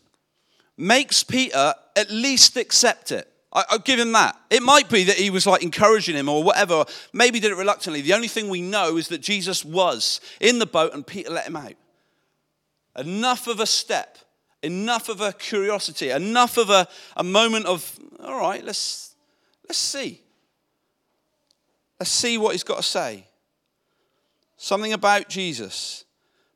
makes 0.78 1.22
Peter 1.22 1.74
at 1.98 2.10
least 2.10 2.56
accept 2.56 3.12
it. 3.12 3.30
I, 3.58 3.66
will 3.72 3.80
give 3.80 4.00
him 4.00 4.12
that. 4.12 4.40
It 4.52 4.62
might 4.62 4.88
be 4.88 5.06
that 5.06 5.18
he 5.18 5.32
was 5.32 5.48
like 5.48 5.64
encouraging 5.64 6.16
him 6.16 6.30
or 6.30 6.44
whatever. 6.44 6.86
Maybe 7.12 7.40
did 7.40 7.52
it 7.52 7.58
reluctantly. 7.58 8.02
The 8.02 8.14
only 8.14 8.28
thing 8.28 8.50
we 8.50 8.62
know 8.62 8.98
is 8.98 9.08
that 9.08 9.22
Jesus 9.22 9.66
was 9.66 10.22
in 10.40 10.60
the 10.60 10.68
boat 10.68 10.94
and 10.94 11.06
Peter 11.06 11.32
let 11.32 11.48
him 11.48 11.56
out. 11.56 11.74
Enough 12.96 13.48
of 13.48 13.60
a 13.60 13.66
step, 13.66 14.20
enough 14.62 15.10
of 15.10 15.22
a 15.22 15.34
curiosity, 15.34 16.12
enough 16.12 16.58
of 16.58 16.70
a, 16.70 16.88
a 17.16 17.24
moment 17.24 17.66
of, 17.66 18.00
all 18.24 18.40
right, 18.40 18.64
let's, 18.64 19.16
let's 19.68 19.80
see. 19.80 20.22
Let's 22.00 22.12
see 22.12 22.38
what 22.38 22.52
he's 22.52 22.64
got 22.64 22.78
to 22.78 22.84
say. 22.84 23.26
Something 24.56 24.94
about 24.94 25.30
Jesus. 25.30 26.06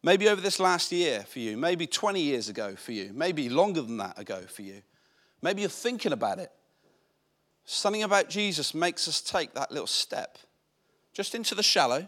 Maybe 0.03 0.29
over 0.29 0.41
this 0.41 0.59
last 0.59 0.91
year 0.91 1.25
for 1.27 1.39
you, 1.39 1.57
maybe 1.57 1.87
20 1.87 2.21
years 2.21 2.47
ago 2.47 2.75
for 2.75 2.91
you, 2.91 3.11
maybe 3.13 3.49
longer 3.49 3.81
than 3.81 3.97
that 3.97 4.19
ago 4.19 4.41
for 4.41 4.61
you. 4.61 4.81
Maybe 5.41 5.61
you're 5.61 5.69
thinking 5.69 6.11
about 6.11 6.37
it. 6.37 6.51
Something 7.65 8.03
about 8.03 8.29
Jesus 8.29 8.73
makes 8.73 9.07
us 9.07 9.21
take 9.21 9.53
that 9.53 9.71
little 9.71 9.87
step 9.87 10.37
just 11.13 11.35
into 11.35 11.55
the 11.55 11.63
shallow, 11.63 12.07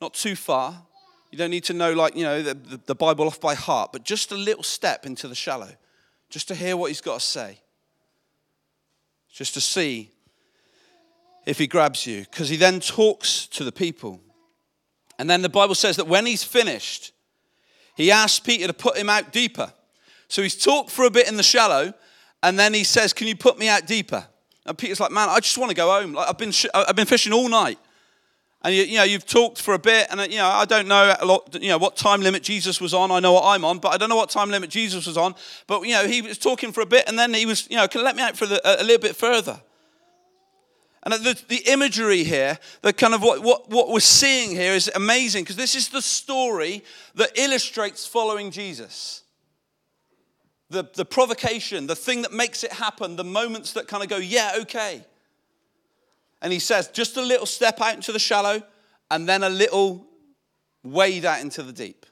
not 0.00 0.14
too 0.14 0.34
far. 0.34 0.82
You 1.30 1.38
don't 1.38 1.50
need 1.50 1.64
to 1.64 1.72
know, 1.72 1.92
like, 1.92 2.16
you 2.16 2.24
know, 2.24 2.42
the, 2.42 2.80
the, 2.86 2.94
Bible 2.94 3.26
off 3.26 3.40
by 3.40 3.54
heart, 3.54 3.92
but 3.92 4.04
just 4.04 4.32
a 4.32 4.36
little 4.36 4.62
step 4.62 5.06
into 5.06 5.28
the 5.28 5.34
shallow, 5.34 5.70
just 6.28 6.48
to 6.48 6.54
hear 6.54 6.76
what 6.76 6.88
he's 6.88 7.00
got 7.00 7.20
to 7.20 7.26
say, 7.26 7.60
just 9.32 9.54
to 9.54 9.60
see 9.60 10.10
if 11.46 11.58
he 11.58 11.66
grabs 11.66 12.06
you. 12.06 12.22
Because 12.22 12.48
he 12.48 12.56
then 12.56 12.80
talks 12.80 13.46
to 13.48 13.64
the 13.64 13.70
people. 13.70 14.20
And 15.18 15.28
then 15.30 15.42
the 15.42 15.48
Bible 15.48 15.74
says 15.74 15.96
that 15.96 16.08
when 16.08 16.26
he's 16.26 16.42
finished, 16.42 17.12
he 17.94 18.10
asks 18.10 18.40
Peter 18.40 18.66
to 18.66 18.72
put 18.72 18.96
him 18.96 19.08
out 19.08 19.32
deeper. 19.32 19.72
So 20.28 20.42
he's 20.42 20.56
talked 20.56 20.90
for 20.90 21.04
a 21.04 21.10
bit 21.10 21.28
in 21.28 21.36
the 21.36 21.42
shallow, 21.42 21.92
and 22.42 22.58
then 22.58 22.72
he 22.74 22.84
says, 22.84 23.12
Can 23.12 23.28
you 23.28 23.36
put 23.36 23.58
me 23.58 23.68
out 23.68 23.86
deeper? 23.86 24.26
And 24.70 24.78
Peter's 24.78 25.00
like, 25.00 25.10
Man, 25.10 25.28
I 25.28 25.40
just 25.40 25.58
want 25.58 25.70
to 25.70 25.74
go 25.74 25.90
home. 25.90 26.12
Like, 26.12 26.28
I've, 26.28 26.38
been 26.38 26.52
sh- 26.52 26.66
I've 26.72 26.94
been 26.94 27.04
fishing 27.04 27.32
all 27.32 27.48
night. 27.48 27.76
And 28.62 28.72
you, 28.72 28.84
you, 28.84 28.98
know, 28.98 29.02
you've 29.02 29.26
talked 29.26 29.60
for 29.60 29.74
a 29.74 29.80
bit, 29.80 30.06
and 30.10 30.20
uh, 30.20 30.28
you 30.30 30.36
know, 30.36 30.46
I 30.46 30.64
don't 30.64 30.86
know 30.86 31.16
a 31.18 31.26
lot, 31.26 31.60
you 31.60 31.70
know, 31.70 31.78
what 31.78 31.96
time 31.96 32.20
limit 32.20 32.44
Jesus 32.44 32.80
was 32.80 32.94
on. 32.94 33.10
I 33.10 33.18
know 33.18 33.32
what 33.32 33.44
I'm 33.46 33.64
on, 33.64 33.78
but 33.78 33.92
I 33.92 33.96
don't 33.96 34.08
know 34.08 34.16
what 34.16 34.30
time 34.30 34.48
limit 34.48 34.70
Jesus 34.70 35.08
was 35.08 35.16
on. 35.16 35.34
But 35.66 35.82
you 35.82 35.94
know, 35.94 36.06
he 36.06 36.22
was 36.22 36.38
talking 36.38 36.70
for 36.70 36.82
a 36.82 36.86
bit, 36.86 37.08
and 37.08 37.18
then 37.18 37.34
he 37.34 37.46
was, 37.46 37.68
you 37.68 37.76
know, 37.76 37.88
can 37.88 38.04
let 38.04 38.14
me 38.14 38.22
out 38.22 38.36
for 38.36 38.46
the, 38.46 38.60
a, 38.64 38.82
a 38.82 38.84
little 38.84 39.00
bit 39.00 39.16
further. 39.16 39.60
And 41.02 41.14
uh, 41.14 41.16
the, 41.16 41.42
the 41.48 41.72
imagery 41.72 42.22
here, 42.22 42.60
the 42.82 42.92
kind 42.92 43.12
of 43.12 43.22
what, 43.22 43.42
what, 43.42 43.70
what 43.70 43.88
we're 43.88 43.98
seeing 43.98 44.50
here 44.50 44.74
is 44.74 44.88
amazing 44.94 45.42
because 45.42 45.56
this 45.56 45.74
is 45.74 45.88
the 45.88 46.02
story 46.02 46.84
that 47.16 47.36
illustrates 47.36 48.06
following 48.06 48.52
Jesus. 48.52 49.24
The, 50.70 50.88
the 50.94 51.04
provocation, 51.04 51.88
the 51.88 51.96
thing 51.96 52.22
that 52.22 52.32
makes 52.32 52.62
it 52.62 52.72
happen, 52.72 53.16
the 53.16 53.24
moments 53.24 53.72
that 53.72 53.88
kind 53.88 54.04
of 54.04 54.08
go, 54.08 54.18
yeah, 54.18 54.52
okay. 54.60 55.04
And 56.40 56.52
he 56.52 56.60
says, 56.60 56.88
just 56.88 57.16
a 57.16 57.22
little 57.22 57.46
step 57.46 57.80
out 57.80 57.94
into 57.94 58.12
the 58.12 58.18
shallow 58.18 58.62
and 59.10 59.28
then 59.28 59.42
a 59.42 59.48
little 59.48 60.06
wade 60.82 61.24
out 61.24 61.40
into 61.40 61.62
the 61.64 61.72
deep. 61.72 62.06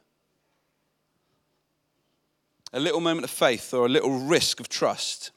A 2.73 2.81
little 2.81 3.00
moment 3.00 3.25
of 3.25 3.31
faith 3.31 3.73
or 3.73 3.87
a 3.87 3.88
little 3.88 4.19
risk 4.19 4.61
of 4.61 4.69
trust. 4.69 5.31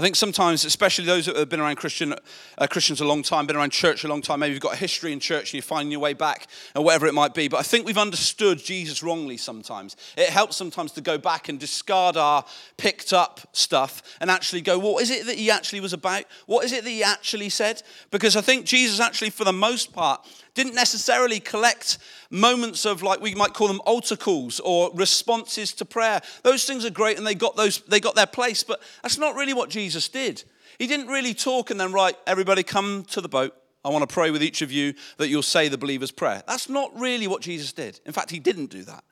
I 0.00 0.02
think 0.02 0.16
sometimes, 0.16 0.64
especially 0.64 1.04
those 1.04 1.26
that 1.26 1.36
have 1.36 1.50
been 1.50 1.60
around 1.60 1.76
Christian, 1.76 2.14
uh, 2.56 2.66
Christians 2.66 3.02
a 3.02 3.04
long 3.04 3.22
time, 3.22 3.44
been 3.44 3.54
around 3.54 3.72
church 3.72 4.02
a 4.02 4.08
long 4.08 4.22
time, 4.22 4.40
maybe 4.40 4.54
you've 4.54 4.62
got 4.62 4.72
a 4.72 4.78
history 4.78 5.12
in 5.12 5.20
church 5.20 5.50
and 5.50 5.52
you're 5.52 5.62
finding 5.62 5.92
your 5.92 6.00
way 6.00 6.14
back 6.14 6.46
or 6.74 6.82
whatever 6.82 7.06
it 7.06 7.12
might 7.12 7.34
be. 7.34 7.48
But 7.48 7.58
I 7.58 7.62
think 7.64 7.84
we've 7.84 7.98
understood 7.98 8.56
Jesus 8.60 9.02
wrongly 9.02 9.36
sometimes. 9.36 9.96
It 10.16 10.30
helps 10.30 10.56
sometimes 10.56 10.92
to 10.92 11.02
go 11.02 11.18
back 11.18 11.50
and 11.50 11.60
discard 11.60 12.16
our 12.16 12.46
picked 12.78 13.12
up 13.12 13.40
stuff 13.52 14.02
and 14.22 14.30
actually 14.30 14.62
go, 14.62 14.78
what 14.78 15.02
is 15.02 15.10
it 15.10 15.26
that 15.26 15.36
he 15.36 15.50
actually 15.50 15.80
was 15.80 15.92
about? 15.92 16.24
What 16.46 16.64
is 16.64 16.72
it 16.72 16.82
that 16.82 16.90
he 16.90 17.02
actually 17.02 17.50
said? 17.50 17.82
Because 18.10 18.36
I 18.36 18.40
think 18.40 18.64
Jesus 18.64 19.00
actually, 19.00 19.28
for 19.28 19.44
the 19.44 19.52
most 19.52 19.92
part, 19.92 20.26
didn't 20.62 20.74
necessarily 20.74 21.40
collect 21.40 21.98
moments 22.28 22.84
of 22.84 23.02
like 23.02 23.20
we 23.20 23.34
might 23.34 23.54
call 23.54 23.66
them 23.66 23.80
altar 23.86 24.16
calls 24.16 24.60
or 24.60 24.90
responses 24.94 25.72
to 25.74 25.84
prayer. 25.86 26.20
Those 26.42 26.66
things 26.66 26.84
are 26.84 26.90
great 26.90 27.16
and 27.16 27.26
they 27.26 27.34
got 27.34 27.56
those 27.56 27.78
they 27.88 27.98
got 27.98 28.14
their 28.14 28.26
place, 28.26 28.62
but 28.62 28.82
that's 29.02 29.16
not 29.16 29.34
really 29.34 29.54
what 29.54 29.70
Jesus 29.70 30.08
did. 30.08 30.44
He 30.78 30.86
didn't 30.86 31.06
really 31.06 31.32
talk 31.32 31.70
and 31.70 31.80
then 31.80 31.92
right, 31.92 32.14
everybody 32.26 32.62
come 32.62 33.04
to 33.04 33.20
the 33.20 33.28
boat. 33.28 33.54
I 33.82 33.88
want 33.88 34.06
to 34.06 34.12
pray 34.12 34.30
with 34.30 34.42
each 34.42 34.60
of 34.60 34.70
you 34.70 34.92
that 35.16 35.28
you'll 35.28 35.42
say 35.42 35.68
the 35.68 35.78
believer's 35.78 36.10
prayer. 36.10 36.42
That's 36.46 36.68
not 36.68 36.90
really 36.98 37.26
what 37.26 37.40
Jesus 37.40 37.72
did. 37.72 37.98
In 38.04 38.12
fact, 38.12 38.30
he 38.30 38.38
didn't 38.38 38.66
do 38.66 38.82
that. 38.82 39.02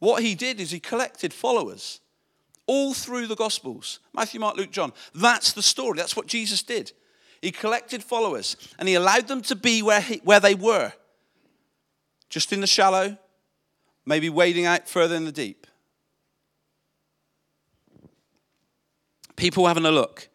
What 0.00 0.24
he 0.24 0.34
did 0.34 0.60
is 0.60 0.72
he 0.72 0.80
collected 0.80 1.32
followers 1.32 2.00
all 2.66 2.94
through 2.94 3.28
the 3.28 3.36
Gospels 3.36 4.00
Matthew, 4.12 4.40
Mark, 4.40 4.56
Luke, 4.56 4.72
John. 4.72 4.92
That's 5.14 5.52
the 5.52 5.62
story. 5.62 5.96
That's 5.96 6.16
what 6.16 6.26
Jesus 6.26 6.64
did. 6.64 6.90
He 7.42 7.50
collected 7.50 8.04
followers 8.04 8.56
and 8.78 8.88
he 8.88 8.94
allowed 8.94 9.26
them 9.26 9.42
to 9.42 9.56
be 9.56 9.82
where, 9.82 10.00
he, 10.00 10.20
where 10.22 10.40
they 10.40 10.54
were, 10.54 10.92
just 12.30 12.52
in 12.52 12.60
the 12.60 12.66
shallow, 12.68 13.18
maybe 14.06 14.30
wading 14.30 14.64
out 14.64 14.88
further 14.88 15.16
in 15.16 15.24
the 15.24 15.32
deep. 15.32 15.66
People 19.34 19.66
having 19.66 19.84
a 19.84 19.90
look, 19.90 20.28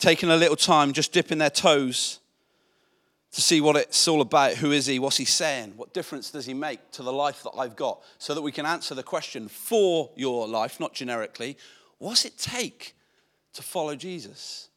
taking 0.00 0.28
a 0.28 0.36
little 0.36 0.56
time, 0.56 0.92
just 0.92 1.12
dipping 1.12 1.38
their 1.38 1.50
toes 1.50 2.18
to 3.30 3.40
see 3.40 3.60
what 3.60 3.76
it's 3.76 4.08
all 4.08 4.20
about. 4.20 4.54
Who 4.54 4.72
is 4.72 4.86
he? 4.86 4.98
What's 4.98 5.18
he 5.18 5.24
saying? 5.24 5.74
What 5.76 5.94
difference 5.94 6.32
does 6.32 6.46
he 6.46 6.54
make 6.54 6.90
to 6.92 7.04
the 7.04 7.12
life 7.12 7.44
that 7.44 7.52
I've 7.56 7.76
got? 7.76 8.02
So 8.18 8.34
that 8.34 8.42
we 8.42 8.50
can 8.50 8.66
answer 8.66 8.96
the 8.96 9.04
question 9.04 9.46
for 9.46 10.10
your 10.16 10.48
life, 10.48 10.80
not 10.80 10.94
generically. 10.94 11.56
What's 11.98 12.24
it 12.24 12.36
take 12.38 12.96
to 13.52 13.62
follow 13.62 13.94
Jesus? 13.94 14.69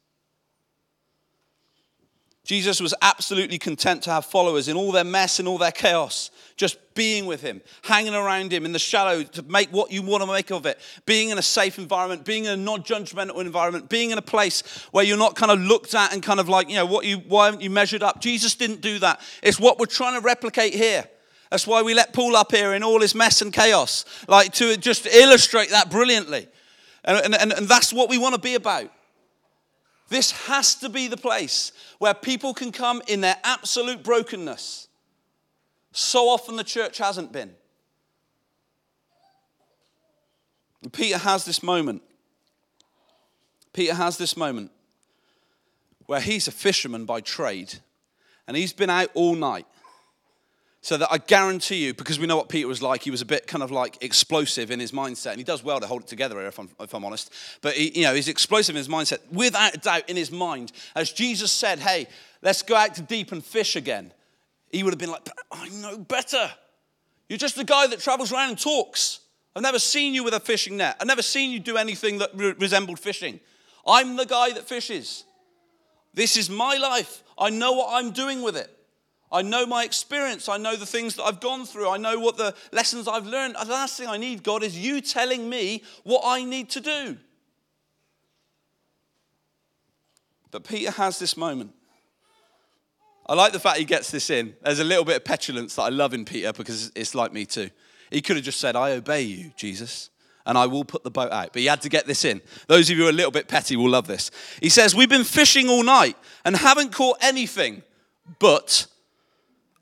Jesus 2.44 2.78
was 2.78 2.94
absolutely 3.00 3.58
content 3.58 4.02
to 4.02 4.10
have 4.10 4.26
followers 4.26 4.68
in 4.68 4.76
all 4.76 4.92
their 4.92 5.04
mess 5.04 5.38
and 5.38 5.48
all 5.48 5.56
their 5.56 5.72
chaos, 5.72 6.30
just 6.56 6.76
being 6.94 7.24
with 7.24 7.40
him, 7.40 7.62
hanging 7.82 8.14
around 8.14 8.52
him 8.52 8.66
in 8.66 8.72
the 8.72 8.78
shallow 8.78 9.22
to 9.22 9.42
make 9.44 9.70
what 9.70 9.90
you 9.90 10.02
want 10.02 10.22
to 10.22 10.26
make 10.26 10.50
of 10.50 10.66
it, 10.66 10.78
being 11.06 11.30
in 11.30 11.38
a 11.38 11.42
safe 11.42 11.78
environment, 11.78 12.26
being 12.26 12.44
in 12.44 12.50
a 12.50 12.56
non 12.56 12.82
judgmental 12.82 13.40
environment, 13.40 13.88
being 13.88 14.10
in 14.10 14.18
a 14.18 14.22
place 14.22 14.62
where 14.92 15.04
you're 15.04 15.16
not 15.16 15.34
kind 15.36 15.50
of 15.50 15.58
looked 15.58 15.94
at 15.94 16.12
and 16.12 16.22
kind 16.22 16.38
of 16.38 16.46
like, 16.46 16.68
you 16.68 16.74
know, 16.74 16.84
what 16.84 17.06
you, 17.06 17.16
why 17.28 17.46
haven't 17.46 17.62
you 17.62 17.70
measured 17.70 18.02
up? 18.02 18.20
Jesus 18.20 18.54
didn't 18.54 18.82
do 18.82 18.98
that. 18.98 19.20
It's 19.42 19.58
what 19.58 19.78
we're 19.78 19.86
trying 19.86 20.20
to 20.20 20.24
replicate 20.24 20.74
here. 20.74 21.04
That's 21.50 21.66
why 21.66 21.80
we 21.80 21.94
let 21.94 22.12
Paul 22.12 22.36
up 22.36 22.52
here 22.52 22.74
in 22.74 22.82
all 22.82 23.00
his 23.00 23.14
mess 23.14 23.40
and 23.40 23.54
chaos, 23.54 24.04
like 24.28 24.52
to 24.54 24.76
just 24.76 25.06
illustrate 25.06 25.70
that 25.70 25.90
brilliantly. 25.90 26.48
And, 27.04 27.34
and, 27.34 27.52
and 27.52 27.68
that's 27.68 27.90
what 27.92 28.10
we 28.10 28.18
want 28.18 28.34
to 28.34 28.40
be 28.40 28.54
about. 28.54 28.90
This 30.14 30.30
has 30.46 30.76
to 30.76 30.88
be 30.88 31.08
the 31.08 31.16
place 31.16 31.72
where 31.98 32.14
people 32.14 32.54
can 32.54 32.70
come 32.70 33.02
in 33.08 33.20
their 33.20 33.36
absolute 33.42 34.04
brokenness. 34.04 34.86
So 35.90 36.28
often 36.28 36.54
the 36.54 36.62
church 36.62 36.98
hasn't 36.98 37.32
been. 37.32 37.50
And 40.84 40.92
Peter 40.92 41.18
has 41.18 41.44
this 41.44 41.64
moment. 41.64 42.00
Peter 43.72 43.94
has 43.94 44.16
this 44.16 44.36
moment 44.36 44.70
where 46.06 46.20
he's 46.20 46.46
a 46.46 46.52
fisherman 46.52 47.06
by 47.06 47.20
trade 47.20 47.74
and 48.46 48.56
he's 48.56 48.72
been 48.72 48.90
out 48.90 49.10
all 49.14 49.34
night 49.34 49.66
so 50.84 50.98
that 50.98 51.10
I 51.10 51.16
guarantee 51.16 51.82
you, 51.82 51.94
because 51.94 52.18
we 52.18 52.26
know 52.26 52.36
what 52.36 52.50
Peter 52.50 52.68
was 52.68 52.82
like, 52.82 53.02
he 53.02 53.10
was 53.10 53.22
a 53.22 53.24
bit 53.24 53.46
kind 53.46 53.62
of 53.62 53.70
like 53.70 53.96
explosive 54.04 54.70
in 54.70 54.78
his 54.78 54.92
mindset, 54.92 55.30
and 55.30 55.38
he 55.38 55.42
does 55.42 55.64
well 55.64 55.80
to 55.80 55.86
hold 55.86 56.02
it 56.02 56.08
together 56.08 56.46
if 56.46 56.58
I'm, 56.58 56.68
if 56.78 56.92
I'm 56.92 57.06
honest. 57.06 57.32
But 57.62 57.72
he, 57.72 58.00
you 58.00 58.02
know, 58.02 58.14
he's 58.14 58.28
explosive 58.28 58.76
in 58.76 58.80
his 58.80 58.88
mindset, 58.88 59.20
without 59.32 59.74
a 59.74 59.78
doubt, 59.78 60.10
in 60.10 60.16
his 60.16 60.30
mind. 60.30 60.72
As 60.94 61.10
Jesus 61.10 61.50
said, 61.50 61.78
"Hey, 61.78 62.06
let's 62.42 62.60
go 62.60 62.76
out 62.76 62.94
to 62.96 63.00
deep 63.00 63.32
and 63.32 63.42
fish 63.42 63.76
again," 63.76 64.12
he 64.72 64.82
would 64.82 64.92
have 64.92 64.98
been 64.98 65.10
like, 65.10 65.26
"I 65.50 65.70
know 65.70 65.96
better. 65.96 66.52
You're 67.30 67.38
just 67.38 67.56
the 67.56 67.64
guy 67.64 67.86
that 67.86 68.00
travels 68.00 68.30
around 68.30 68.50
and 68.50 68.58
talks. 68.58 69.20
I've 69.56 69.62
never 69.62 69.78
seen 69.78 70.12
you 70.12 70.22
with 70.22 70.34
a 70.34 70.40
fishing 70.40 70.76
net. 70.76 70.98
I've 71.00 71.06
never 71.06 71.22
seen 71.22 71.50
you 71.50 71.60
do 71.60 71.78
anything 71.78 72.18
that 72.18 72.28
re- 72.34 72.52
resembled 72.58 72.98
fishing. 72.98 73.40
I'm 73.86 74.16
the 74.16 74.26
guy 74.26 74.52
that 74.52 74.68
fishes. 74.68 75.24
This 76.12 76.36
is 76.36 76.50
my 76.50 76.76
life. 76.76 77.22
I 77.38 77.48
know 77.48 77.72
what 77.72 77.88
I'm 77.90 78.10
doing 78.10 78.42
with 78.42 78.54
it." 78.54 78.70
I 79.34 79.42
know 79.42 79.66
my 79.66 79.82
experience. 79.82 80.48
I 80.48 80.58
know 80.58 80.76
the 80.76 80.86
things 80.86 81.16
that 81.16 81.24
I've 81.24 81.40
gone 81.40 81.66
through. 81.66 81.90
I 81.90 81.96
know 81.96 82.20
what 82.20 82.36
the 82.36 82.54
lessons 82.72 83.08
I've 83.08 83.26
learned. 83.26 83.56
The 83.56 83.72
last 83.72 83.98
thing 83.98 84.06
I 84.06 84.16
need, 84.16 84.44
God, 84.44 84.62
is 84.62 84.78
you 84.78 85.00
telling 85.00 85.50
me 85.50 85.82
what 86.04 86.22
I 86.24 86.44
need 86.44 86.70
to 86.70 86.80
do. 86.80 87.16
But 90.52 90.62
Peter 90.62 90.92
has 90.92 91.18
this 91.18 91.36
moment. 91.36 91.72
I 93.26 93.34
like 93.34 93.52
the 93.52 93.58
fact 93.58 93.78
he 93.78 93.84
gets 93.84 94.12
this 94.12 94.30
in. 94.30 94.54
There's 94.62 94.78
a 94.78 94.84
little 94.84 95.04
bit 95.04 95.16
of 95.16 95.24
petulance 95.24 95.74
that 95.74 95.82
I 95.82 95.88
love 95.88 96.14
in 96.14 96.24
Peter 96.24 96.52
because 96.52 96.92
it's 96.94 97.16
like 97.16 97.32
me 97.32 97.44
too. 97.44 97.70
He 98.12 98.22
could 98.22 98.36
have 98.36 98.44
just 98.44 98.60
said, 98.60 98.76
I 98.76 98.92
obey 98.92 99.22
you, 99.22 99.50
Jesus, 99.56 100.10
and 100.46 100.56
I 100.56 100.66
will 100.66 100.84
put 100.84 101.02
the 101.02 101.10
boat 101.10 101.32
out. 101.32 101.52
But 101.52 101.62
he 101.62 101.66
had 101.66 101.82
to 101.82 101.88
get 101.88 102.06
this 102.06 102.24
in. 102.24 102.40
Those 102.68 102.88
of 102.88 102.96
you 102.96 103.02
who 103.02 103.08
are 103.08 103.10
a 103.10 103.14
little 103.14 103.32
bit 103.32 103.48
petty 103.48 103.74
will 103.74 103.90
love 103.90 104.06
this. 104.06 104.30
He 104.62 104.68
says, 104.68 104.94
We've 104.94 105.08
been 105.08 105.24
fishing 105.24 105.68
all 105.68 105.82
night 105.82 106.16
and 106.44 106.54
haven't 106.54 106.92
caught 106.92 107.18
anything, 107.20 107.82
but 108.38 108.86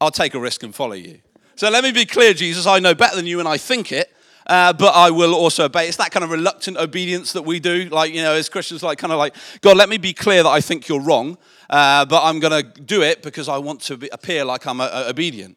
I'll 0.03 0.11
take 0.11 0.35
a 0.35 0.41
risk 0.41 0.65
and 0.65 0.75
follow 0.75 0.95
you. 0.95 1.21
So 1.55 1.71
let 1.71 1.85
me 1.85 1.93
be 1.93 2.05
clear, 2.05 2.35
Jesus, 2.35 2.67
I 2.67 2.81
know 2.81 2.93
better 2.93 3.15
than 3.15 3.27
you 3.27 3.39
and 3.39 3.49
I 3.49 3.57
think 3.57 3.93
it. 3.93 4.13
Uh, 4.49 4.73
but 4.73 4.93
I 4.97 5.13
will 5.13 5.35
also 5.35 5.67
obey. 5.67 5.87
It's 5.87 5.99
that 5.99 6.11
kind 6.11 6.25
of 6.25 6.31
reluctant 6.31 6.77
obedience 6.77 7.33
that 7.35 7.43
we 7.43 7.61
do, 7.61 7.85
like, 7.91 8.13
you 8.13 8.23
know, 8.23 8.35
as 8.35 8.49
Christians, 8.49 8.83
like, 8.83 8.99
kind 8.99 9.13
of 9.13 9.19
like, 9.21 9.37
God, 9.61 9.77
let 9.77 9.89
me 9.89 9.99
be 9.99 10.13
clear 10.13 10.43
that 10.43 10.49
I 10.49 10.61
think 10.61 10.89
you're 10.89 11.01
wrong, 11.01 11.39
uh, 11.71 12.05
but 12.07 12.25
I'm 12.25 12.41
going 12.41 12.65
to 12.65 12.81
do 12.81 13.03
it 13.03 13.23
because 13.23 13.49
I 13.49 13.59
want 13.59 13.83
to 13.83 13.97
be, 13.97 14.09
appear 14.09 14.45
like 14.45 14.67
I'm 14.67 14.81
a, 14.81 14.91
a 14.93 15.11
obedient. 15.11 15.57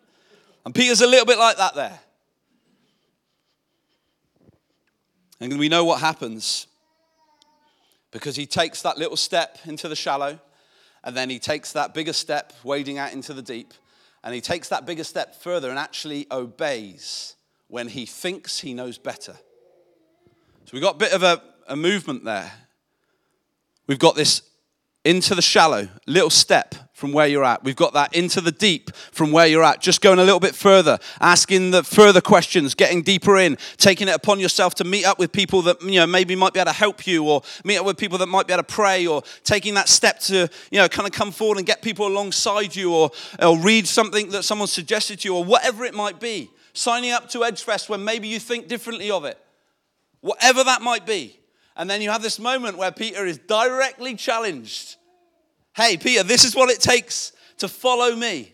And 0.63 0.75
Peter's 0.75 1.01
a 1.01 1.07
little 1.07 1.25
bit 1.25 1.39
like 1.39 1.57
that 1.57 1.73
there. 1.73 1.99
And 5.39 5.57
we 5.57 5.67
know 5.67 5.83
what 5.83 5.99
happens 5.99 6.67
because 8.11 8.35
he 8.35 8.45
takes 8.45 8.83
that 8.83 8.99
little 8.99 9.17
step 9.17 9.57
into 9.65 9.89
the 9.89 9.95
shallow, 9.95 10.39
and 11.03 11.17
then 11.17 11.31
he 11.31 11.39
takes 11.39 11.73
that 11.73 11.95
bigger 11.95 12.13
step, 12.13 12.53
wading 12.63 12.99
out 12.99 13.13
into 13.13 13.33
the 13.33 13.41
deep. 13.41 13.73
And 14.25 14.33
he 14.33 14.41
takes 14.41 14.69
that 14.69 14.85
bigger 14.85 15.03
step 15.03 15.35
further 15.35 15.69
and 15.69 15.79
actually 15.79 16.25
obeys 16.31 17.35
when 17.67 17.87
he 17.87 18.05
thinks 18.05 18.59
he 18.59 18.73
knows 18.73 18.97
better. 18.97 19.37
So 20.65 20.71
we've 20.73 20.81
got 20.81 20.95
a 20.95 20.97
bit 20.97 21.13
of 21.13 21.21
a, 21.21 21.41
a 21.67 21.75
movement 21.75 22.25
there. 22.25 22.51
We've 23.85 23.99
got 23.99 24.15
this 24.15 24.41
into 25.03 25.35
the 25.35 25.43
shallow, 25.43 25.87
little 26.07 26.31
step 26.31 26.73
from 26.95 27.11
where 27.11 27.27
you're 27.27 27.43
at. 27.43 27.61
We've 27.61 27.75
got 27.75 27.91
that 27.93 28.15
into 28.15 28.39
the 28.39 28.53
deep 28.53 28.95
from 29.11 29.33
where 29.33 29.45
you're 29.45 29.65
at. 29.65 29.81
Just 29.81 29.99
going 29.99 30.17
a 30.17 30.23
little 30.23 30.39
bit 30.39 30.55
further, 30.55 30.97
asking 31.19 31.71
the 31.71 31.83
further 31.83 32.21
questions, 32.21 32.73
getting 32.73 33.01
deeper 33.01 33.37
in, 33.37 33.57
taking 33.75 34.07
it 34.07 34.15
upon 34.15 34.39
yourself 34.39 34.75
to 34.75 34.85
meet 34.85 35.05
up 35.05 35.19
with 35.19 35.33
people 35.33 35.61
that 35.63 35.81
you 35.81 35.99
know 35.99 36.07
maybe 36.07 36.37
might 36.37 36.53
be 36.53 36.59
able 36.61 36.71
to 36.71 36.77
help 36.77 37.05
you, 37.05 37.25
or 37.25 37.41
meet 37.65 37.77
up 37.77 37.85
with 37.85 37.97
people 37.97 38.17
that 38.17 38.27
might 38.27 38.47
be 38.47 38.53
able 38.53 38.63
to 38.63 38.73
pray, 38.73 39.05
or 39.05 39.23
taking 39.43 39.73
that 39.73 39.89
step 39.89 40.19
to 40.21 40.49
you 40.71 40.79
know 40.79 40.87
kind 40.87 41.05
of 41.05 41.13
come 41.13 41.31
forward 41.33 41.57
and 41.57 41.67
get 41.67 41.81
people 41.81 42.07
alongside 42.07 42.73
you, 42.73 42.93
or, 42.93 43.11
or 43.41 43.59
read 43.59 43.85
something 43.85 44.29
that 44.29 44.43
someone 44.43 44.67
suggested 44.69 45.19
to 45.19 45.27
you, 45.27 45.35
or 45.35 45.43
whatever 45.43 45.83
it 45.83 45.93
might 45.93 46.19
be. 46.21 46.49
Signing 46.71 47.11
up 47.11 47.29
to 47.29 47.39
Edgefest 47.39 47.89
when 47.89 48.03
maybe 48.03 48.27
you 48.29 48.39
think 48.39 48.67
differently 48.69 49.11
of 49.11 49.25
it. 49.25 49.37
whatever 50.25 50.63
that 50.63 50.81
might 50.81 51.05
be. 51.05 51.39
And 51.77 51.89
then 51.89 52.01
you 52.01 52.09
have 52.09 52.23
this 52.23 52.39
moment 52.39 52.77
where 52.77 52.91
Peter 52.91 53.25
is 53.25 53.37
directly 53.37 54.15
challenged. 54.15 54.95
Hey, 55.75 55.97
Peter, 55.97 56.23
this 56.23 56.45
is 56.45 56.55
what 56.55 56.69
it 56.69 56.79
takes 56.79 57.33
to 57.57 57.67
follow 57.67 58.15
me. 58.15 58.53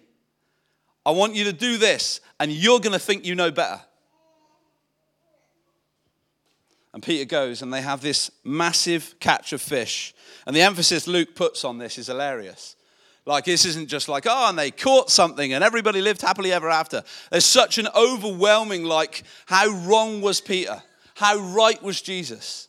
I 1.05 1.11
want 1.11 1.35
you 1.35 1.45
to 1.45 1.53
do 1.53 1.77
this, 1.77 2.19
and 2.39 2.51
you're 2.51 2.79
going 2.79 2.93
to 2.93 2.99
think 2.99 3.25
you 3.25 3.35
know 3.35 3.51
better. 3.51 3.79
And 6.93 7.01
Peter 7.01 7.25
goes, 7.25 7.61
and 7.61 7.71
they 7.71 7.81
have 7.81 8.01
this 8.01 8.31
massive 8.43 9.15
catch 9.19 9.53
of 9.53 9.61
fish. 9.61 10.13
And 10.45 10.55
the 10.55 10.61
emphasis 10.61 11.07
Luke 11.07 11.35
puts 11.35 11.63
on 11.63 11.77
this 11.77 11.97
is 11.97 12.07
hilarious. 12.07 12.75
Like, 13.25 13.45
this 13.45 13.65
isn't 13.65 13.87
just 13.87 14.09
like, 14.09 14.25
oh, 14.27 14.49
and 14.49 14.57
they 14.57 14.71
caught 14.71 15.11
something 15.11 15.53
and 15.53 15.63
everybody 15.63 16.01
lived 16.01 16.21
happily 16.21 16.51
ever 16.51 16.69
after. 16.69 17.03
There's 17.29 17.45
such 17.45 17.77
an 17.77 17.87
overwhelming, 17.95 18.83
like, 18.83 19.23
how 19.45 19.69
wrong 19.69 20.21
was 20.21 20.41
Peter? 20.41 20.81
How 21.15 21.37
right 21.37 21.81
was 21.83 22.01
Jesus? 22.01 22.67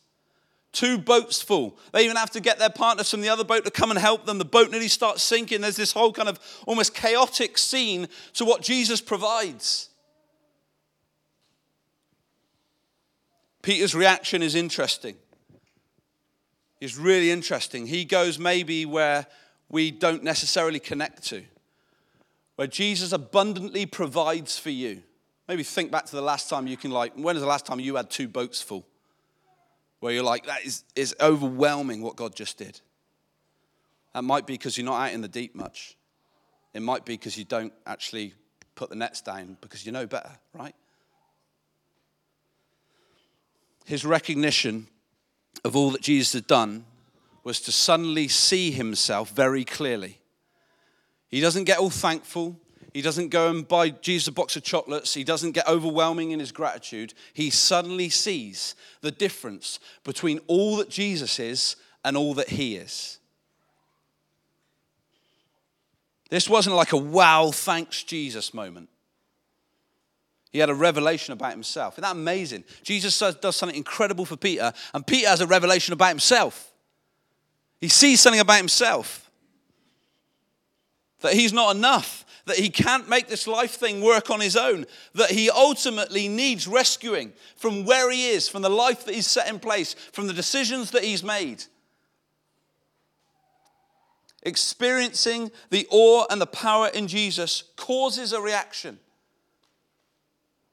Two 0.73 0.97
boats 0.97 1.39
full. 1.39 1.77
They 1.91 2.03
even 2.03 2.17
have 2.17 2.31
to 2.31 2.41
get 2.41 2.57
their 2.57 2.69
partners 2.69 3.09
from 3.09 3.21
the 3.21 3.29
other 3.29 3.43
boat 3.43 3.63
to 3.63 3.71
come 3.71 3.91
and 3.91 3.99
help 3.99 4.25
them. 4.25 4.39
The 4.39 4.45
boat 4.45 4.71
nearly 4.71 4.87
starts 4.87 5.21
sinking. 5.21 5.61
There's 5.61 5.75
this 5.75 5.93
whole 5.93 6.11
kind 6.11 6.27
of 6.27 6.39
almost 6.65 6.95
chaotic 6.95 7.59
scene 7.59 8.07
to 8.33 8.43
what 8.43 8.63
Jesus 8.63 8.99
provides. 8.99 9.89
Peter's 13.61 13.93
reaction 13.93 14.41
is 14.41 14.55
interesting. 14.55 15.15
It's 16.81 16.97
really 16.97 17.29
interesting. 17.29 17.85
He 17.85 18.03
goes 18.03 18.39
maybe 18.39 18.85
where 18.85 19.27
we 19.69 19.91
don't 19.91 20.23
necessarily 20.23 20.79
connect 20.79 21.23
to, 21.27 21.43
where 22.55 22.67
Jesus 22.67 23.11
abundantly 23.11 23.85
provides 23.85 24.57
for 24.57 24.71
you. 24.71 25.03
Maybe 25.47 25.61
think 25.61 25.91
back 25.91 26.05
to 26.07 26.15
the 26.15 26.21
last 26.21 26.49
time 26.49 26.65
you 26.65 26.77
can, 26.77 26.89
like, 26.89 27.13
when 27.13 27.35
was 27.35 27.41
the 27.41 27.47
last 27.47 27.67
time 27.67 27.79
you 27.79 27.95
had 27.95 28.09
two 28.09 28.27
boats 28.27 28.61
full? 28.61 28.85
Where 30.03 30.11
you're 30.11 30.21
like, 30.21 30.47
that 30.47 30.65
is, 30.65 30.83
is 30.97 31.15
overwhelming 31.21 32.01
what 32.01 32.17
God 32.17 32.35
just 32.35 32.57
did. 32.57 32.81
That 34.13 34.23
might 34.25 34.45
be 34.45 34.55
because 34.55 34.77
you're 34.77 34.83
not 34.83 34.99
out 34.99 35.13
in 35.13 35.21
the 35.21 35.29
deep 35.29 35.55
much. 35.55 35.95
It 36.73 36.81
might 36.81 37.05
be 37.05 37.13
because 37.13 37.37
you 37.37 37.45
don't 37.45 37.71
actually 37.87 38.33
put 38.75 38.89
the 38.89 38.97
nets 38.97 39.21
down 39.21 39.55
because 39.61 39.85
you 39.85 39.93
know 39.93 40.05
better, 40.05 40.31
right? 40.53 40.75
His 43.85 44.03
recognition 44.03 44.87
of 45.63 45.73
all 45.73 45.91
that 45.91 46.01
Jesus 46.01 46.33
had 46.33 46.47
done 46.47 46.83
was 47.45 47.61
to 47.61 47.71
suddenly 47.71 48.27
see 48.27 48.71
himself 48.71 49.29
very 49.29 49.63
clearly. 49.63 50.19
He 51.29 51.39
doesn't 51.39 51.63
get 51.63 51.77
all 51.77 51.89
thankful. 51.89 52.59
He 52.93 53.01
doesn't 53.01 53.29
go 53.29 53.49
and 53.49 53.67
buy 53.67 53.89
Jesus 53.89 54.27
a 54.27 54.31
box 54.31 54.55
of 54.55 54.63
chocolates. 54.63 55.15
He 55.15 55.23
doesn't 55.23 55.53
get 55.53 55.67
overwhelming 55.67 56.31
in 56.31 56.39
his 56.39 56.51
gratitude. 56.51 57.15
He 57.33 57.49
suddenly 57.49 58.09
sees 58.09 58.75
the 59.01 59.09
difference 59.09 59.79
between 60.03 60.39
all 60.45 60.77
that 60.77 60.89
Jesus 60.89 61.39
is 61.39 61.75
and 62.05 62.15
all 62.15 62.35
that 62.35 62.49
he 62.49 62.75
is. 62.75 63.17
This 66.29 66.47
wasn't 66.47 66.75
like 66.75 66.93
a 66.93 66.97
wow, 66.97 67.51
thanks 67.51 68.03
Jesus 68.03 68.53
moment. 68.53 68.89
He 70.51 70.59
had 70.59 70.69
a 70.69 70.75
revelation 70.75 71.33
about 71.33 71.51
himself. 71.51 71.95
Isn't 71.95 72.03
that 72.03 72.11
amazing? 72.11 72.63
Jesus 72.83 73.17
does 73.17 73.55
something 73.55 73.75
incredible 73.75 74.25
for 74.25 74.37
Peter, 74.37 74.71
and 74.93 75.05
Peter 75.05 75.27
has 75.27 75.41
a 75.41 75.47
revelation 75.47 75.93
about 75.93 76.09
himself. 76.09 76.71
He 77.81 77.87
sees 77.87 78.21
something 78.21 78.39
about 78.39 78.57
himself 78.57 79.31
that 81.21 81.33
he's 81.33 81.53
not 81.53 81.75
enough 81.75 82.22
that 82.45 82.57
he 82.57 82.69
can't 82.69 83.07
make 83.07 83.27
this 83.27 83.47
life 83.47 83.71
thing 83.71 84.01
work 84.01 84.29
on 84.29 84.41
his 84.41 84.57
own, 84.57 84.85
that 85.13 85.31
he 85.31 85.49
ultimately 85.49 86.27
needs 86.27 86.67
rescuing 86.67 87.33
from 87.55 87.85
where 87.85 88.11
he 88.11 88.29
is, 88.29 88.49
from 88.49 88.61
the 88.61 88.69
life 88.69 89.05
that 89.05 89.15
he's 89.15 89.27
set 89.27 89.47
in 89.47 89.59
place, 89.59 89.93
from 90.11 90.27
the 90.27 90.33
decisions 90.33 90.91
that 90.91 91.03
he's 91.03 91.23
made. 91.23 91.63
Experiencing 94.43 95.51
the 95.69 95.87
awe 95.89 96.25
and 96.29 96.41
the 96.41 96.45
power 96.45 96.89
in 96.89 97.07
Jesus 97.07 97.63
causes 97.77 98.33
a 98.33 98.41
reaction. 98.41 98.99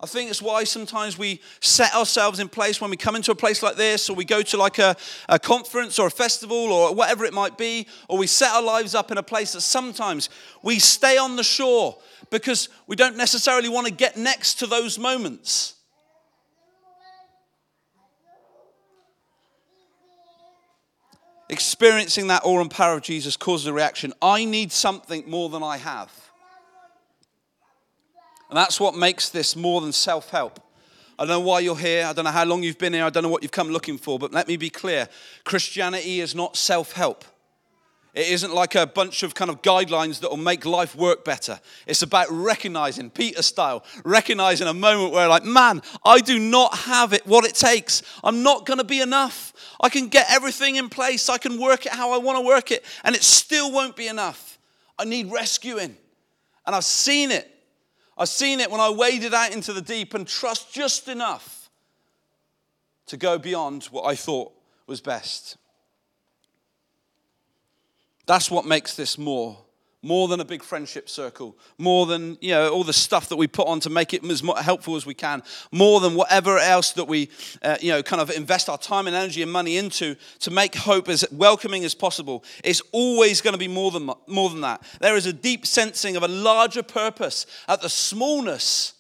I 0.03 0.07
think 0.07 0.31
it's 0.31 0.41
why 0.41 0.65
sometimes 0.65 1.19
we 1.19 1.43
set 1.61 1.95
ourselves 1.95 2.41
in 2.41 2.49
place 2.49 2.81
when 2.81 2.91
we 2.91 2.97
come 2.97 3.17
into 3.17 3.33
a 3.33 3.35
place 3.35 3.63
like 3.63 3.77
this, 3.77 4.09
or 4.09 4.17
we 4.17 4.25
go 4.25 4.41
to 4.41 4.57
like 4.57 4.79
a, 4.79 4.97
a 5.29 5.39
conference 5.39 5.99
or 5.99 6.07
a 6.07 6.11
festival 6.11 6.57
or 6.57 6.95
whatever 6.95 7.27
it 7.27 7.35
might 7.35 7.59
be, 7.59 7.87
or 8.09 8.17
we 8.17 8.27
set 8.27 8.51
our 8.53 8.63
lives 8.63 8.95
up 8.95 9.11
in 9.11 9.19
a 9.19 9.23
place 9.23 9.53
that 9.53 9.61
sometimes 9.61 10.31
we 10.63 10.79
stay 10.79 11.19
on 11.19 11.37
the 11.37 11.45
shore 11.45 11.99
because 12.31 12.71
we 12.87 12.97
don't 12.97 13.17
necessarily 13.17 13.69
want 13.69 13.87
to 13.87 13.93
get 13.93 14.17
next 14.17 14.55
to 14.61 14.67
those 14.67 14.99
moments. 14.99 15.75
Experiencing 21.51 22.29
that 22.29 22.43
awe 22.45 22.61
and 22.61 22.71
power 22.71 22.95
of 22.95 23.03
Jesus 23.03 23.37
causes 23.37 23.67
a 23.67 23.73
reaction. 23.73 24.15
I 24.23 24.47
need 24.47 24.73
something 24.73 25.29
more 25.29 25.51
than 25.51 25.63
I 25.63 25.77
have. 25.77 26.30
And 28.51 28.57
that's 28.57 28.81
what 28.81 28.97
makes 28.97 29.29
this 29.29 29.57
more 29.57 29.81
than 29.81 29.93
self 29.93 30.31
help. 30.31 30.61
I 31.19 31.25
don't 31.25 31.29
know 31.29 31.41
why 31.41 31.61
you're 31.61 31.79
here. 31.79 32.07
I 32.07 32.13
don't 32.13 32.25
know 32.25 32.31
how 32.31 32.45
long 32.45 32.63
you've 32.63 32.79
been 32.79 32.93
here. 32.93 33.05
I 33.05 33.11
don't 33.11 33.23
know 33.23 33.29
what 33.29 33.43
you've 33.43 33.53
come 33.53 33.69
looking 33.69 33.97
for. 33.97 34.19
But 34.19 34.33
let 34.33 34.49
me 34.49 34.57
be 34.57 34.71
clear 34.71 35.09
Christianity 35.45 36.21
is 36.21 36.35
not 36.35 36.57
self 36.57 36.93
help. 36.93 37.25
It 38.13 38.27
isn't 38.27 38.53
like 38.53 38.75
a 38.75 38.89
bunch 38.89 39.23
of 39.23 39.35
kind 39.35 39.51
of 39.51 39.63
guidelines 39.63 40.19
that 40.21 40.31
will 40.31 40.37
make 40.37 40.67
life 40.67 40.97
work 40.97 41.25
better. 41.25 41.61
It's 41.87 42.03
about 42.03 42.27
recognizing, 42.29 43.09
Peter 43.09 43.41
style, 43.41 43.85
recognizing 44.05 44.67
a 44.67 44.75
moment 44.75 45.13
where, 45.13 45.29
like, 45.29 45.45
man, 45.45 45.81
I 46.05 46.19
do 46.19 46.41
not 46.41 46.75
have 46.75 47.13
it, 47.13 47.25
what 47.25 47.45
it 47.45 47.55
takes. 47.55 48.03
I'm 48.25 48.43
not 48.43 48.67
going 48.67 48.79
to 48.79 48.85
be 48.85 49.01
enough. 49.01 49.53
I 49.81 49.91
can 49.91 50.09
get 50.09 50.27
everything 50.29 50.75
in 50.75 50.89
place. 50.89 51.29
I 51.29 51.39
can 51.39 51.61
work 51.61 51.87
it 51.87 51.93
how 51.93 52.11
I 52.11 52.19
want 52.19 52.39
to 52.39 52.45
work 52.45 52.73
it, 52.73 52.85
and 53.05 53.15
it 53.15 53.23
still 53.23 53.71
won't 53.71 53.95
be 53.95 54.09
enough. 54.09 54.59
I 54.99 55.05
need 55.05 55.31
rescuing. 55.31 55.97
And 56.67 56.75
I've 56.75 56.85
seen 56.85 57.31
it. 57.31 57.49
I've 58.21 58.29
seen 58.29 58.61
it 58.61 58.71
when 58.71 58.83
I 58.83 58.91
waded 58.91 59.33
out 59.33 59.55
into 59.55 59.73
the 59.73 59.81
deep 59.81 60.13
and 60.13 60.29
trust 60.29 60.75
just 60.75 61.09
enough 61.09 61.71
to 63.07 63.17
go 63.17 63.39
beyond 63.39 63.85
what 63.85 64.05
I 64.05 64.15
thought 64.15 64.53
was 64.87 65.01
best. 65.01 65.57
That's 68.27 68.51
what 68.51 68.67
makes 68.67 68.95
this 68.95 69.17
more 69.17 69.57
more 70.03 70.29
than 70.29 70.41
a 70.41 70.45
big 70.45 70.63
friendship 70.63 71.11
circle, 71.11 71.57
more 71.77 72.07
than 72.07 72.39
you 72.41 72.51
know 72.51 72.71
all 72.71 72.85
the 72.85 72.93
stuff 72.93 73.29
that 73.29 73.37
we 73.37 73.47
put 73.47 73.67
on 73.67 73.81
to 73.81 73.91
make 73.91 74.15
it 74.15 74.25
as 74.25 74.41
helpful 74.63 74.97
as 74.97 75.05
we 75.05 75.15
can, 75.15 75.43
more 75.73 76.01
than 76.01 76.15
whatever 76.15 76.59
else 76.59 76.93
that 76.93 77.05
we 77.05 77.29
uh, 77.63 77.77
you 77.81 77.91
know 77.91 78.03
kind 78.03 78.23
of 78.23 78.31
invest 78.31 78.69
our 78.69 78.79
time 78.79 79.07
and 79.07 79.15
energy 79.15 79.43
and 79.43 79.53
money 79.53 79.77
into 79.77 80.17
to 80.39 80.51
make 80.51 80.75
hope 80.75 81.09
as 81.09 81.25
welcoming 81.31 81.85
as 81.85 81.95
possible. 81.95 82.45
It's 82.65 82.81
always 82.93 83.41
going 83.41 83.53
to 83.53 83.59
be 83.59 83.69
more 83.69 83.91
than 83.91 84.11
more 84.27 84.49
than 84.49 84.63
that. 84.63 84.83
There 85.01 85.17
is 85.17 85.27
a 85.27 85.33
deep 85.33 85.67
sensing 85.67 86.17
of 86.17 86.23
a 86.23 86.29
larger 86.29 86.83
purpose 86.83 87.47
at 87.69 87.83
the 87.83 87.91
smallness 87.91 88.95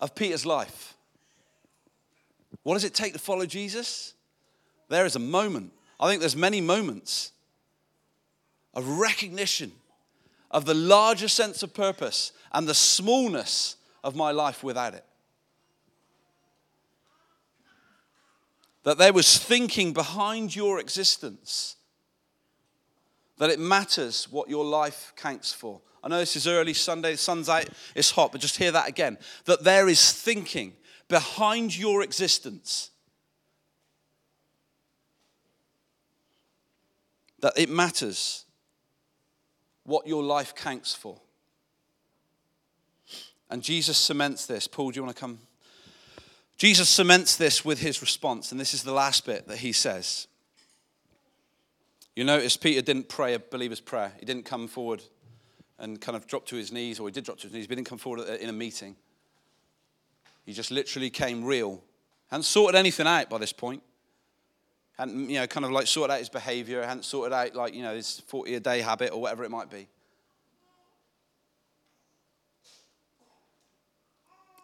of 0.00 0.14
Peter's 0.14 0.44
life. 0.44 0.94
What 2.62 2.74
does 2.74 2.84
it 2.84 2.94
take 2.94 3.14
to 3.14 3.18
follow 3.18 3.46
Jesus? 3.46 4.12
There 4.88 5.06
is 5.06 5.16
a 5.16 5.20
moment. 5.20 5.72
I 5.98 6.08
think 6.08 6.20
there's 6.20 6.36
many 6.36 6.60
moments 6.60 7.32
of 8.74 8.86
recognition 8.86 9.72
of 10.50 10.64
the 10.64 10.74
larger 10.74 11.28
sense 11.28 11.62
of 11.62 11.72
purpose 11.72 12.32
and 12.52 12.66
the 12.66 12.74
smallness 12.74 13.76
of 14.02 14.16
my 14.16 14.30
life 14.30 14.64
without 14.64 14.94
it. 14.94 15.04
That 18.82 18.98
there 18.98 19.12
was 19.12 19.38
thinking 19.38 19.92
behind 19.92 20.56
your 20.56 20.80
existence, 20.80 21.76
that 23.38 23.50
it 23.50 23.60
matters 23.60 24.26
what 24.30 24.48
your 24.48 24.64
life 24.64 25.12
counts 25.16 25.52
for. 25.52 25.80
I 26.02 26.08
know 26.08 26.18
this 26.18 26.36
is 26.36 26.46
early 26.46 26.74
Sunday, 26.74 27.12
the 27.12 27.18
sun's 27.18 27.48
out, 27.48 27.68
it's 27.94 28.10
hot, 28.10 28.32
but 28.32 28.40
just 28.40 28.56
hear 28.56 28.72
that 28.72 28.88
again. 28.88 29.18
That 29.44 29.64
there 29.64 29.88
is 29.88 30.12
thinking 30.12 30.72
behind 31.08 31.76
your 31.76 32.02
existence. 32.02 32.90
That 37.40 37.52
it 37.56 37.68
matters 37.68 38.46
what 39.90 40.06
your 40.06 40.22
life 40.22 40.54
counts 40.54 40.94
for. 40.94 41.20
And 43.50 43.62
Jesus 43.62 43.98
cements 43.98 44.46
this. 44.46 44.68
Paul, 44.68 44.92
do 44.92 44.96
you 44.96 45.02
want 45.02 45.16
to 45.16 45.20
come? 45.20 45.40
Jesus 46.56 46.88
cements 46.88 47.36
this 47.36 47.64
with 47.64 47.80
his 47.80 48.00
response, 48.00 48.52
and 48.52 48.60
this 48.60 48.72
is 48.72 48.84
the 48.84 48.92
last 48.92 49.26
bit 49.26 49.48
that 49.48 49.58
he 49.58 49.72
says. 49.72 50.28
You 52.14 52.24
notice 52.24 52.56
Peter 52.56 52.82
didn't 52.82 53.08
pray 53.08 53.34
a 53.34 53.40
believer's 53.40 53.80
prayer. 53.80 54.12
He 54.20 54.26
didn't 54.26 54.44
come 54.44 54.68
forward 54.68 55.02
and 55.78 56.00
kind 56.00 56.14
of 56.14 56.26
drop 56.26 56.46
to 56.46 56.56
his 56.56 56.70
knees, 56.70 57.00
or 57.00 57.08
he 57.08 57.12
did 57.12 57.24
drop 57.24 57.38
to 57.38 57.48
his 57.48 57.52
knees, 57.52 57.66
but 57.66 57.72
he 57.72 57.76
didn't 57.76 57.88
come 57.88 57.98
forward 57.98 58.28
in 58.40 58.48
a 58.48 58.52
meeting. 58.52 58.94
He 60.46 60.52
just 60.52 60.70
literally 60.70 61.10
came 61.10 61.44
real. 61.44 61.82
Hadn't 62.30 62.44
sorted 62.44 62.78
anything 62.78 63.06
out 63.06 63.28
by 63.28 63.38
this 63.38 63.52
point 63.52 63.82
hadn't, 65.00 65.30
you 65.30 65.40
know, 65.40 65.46
kind 65.46 65.64
of 65.64 65.72
like 65.72 65.86
sorted 65.86 66.12
out 66.12 66.18
his 66.18 66.28
behavior, 66.28 66.84
hadn't 66.84 67.06
sorted 67.06 67.32
out, 67.32 67.54
like, 67.54 67.74
you 67.74 67.82
know, 67.82 67.94
his 67.94 68.20
40 68.26 68.54
a 68.56 68.60
day 68.60 68.82
habit 68.82 69.12
or 69.12 69.20
whatever 69.20 69.44
it 69.44 69.50
might 69.50 69.70
be. 69.70 69.88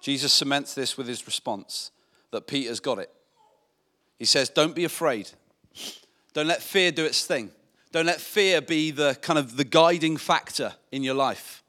Jesus 0.03 0.35
cements 0.35 0.75
this 0.75 0.99
with 0.99 1.09
his 1.09 1.27
response 1.27 1.90
that 2.33 2.46
Peter's 2.46 2.81
got 2.81 2.99
it. 2.99 3.11
He 4.18 4.27
says, 4.27 4.51
Don't 4.51 4.75
be 4.75 4.85
afraid. 4.85 5.31
Don't 6.35 6.46
let 6.46 6.62
fear 6.62 6.92
do 6.92 7.07
its 7.07 7.25
thing. 7.25 7.51
Don't 7.90 8.07
let 8.07 8.20
fear 8.20 8.61
be 8.61 8.90
the 8.90 9.16
kind 9.22 9.38
of 9.38 9.57
the 9.57 9.64
guiding 9.64 10.18
factor 10.18 10.75
in 10.92 11.03
your 11.03 11.14
life. 11.14 11.64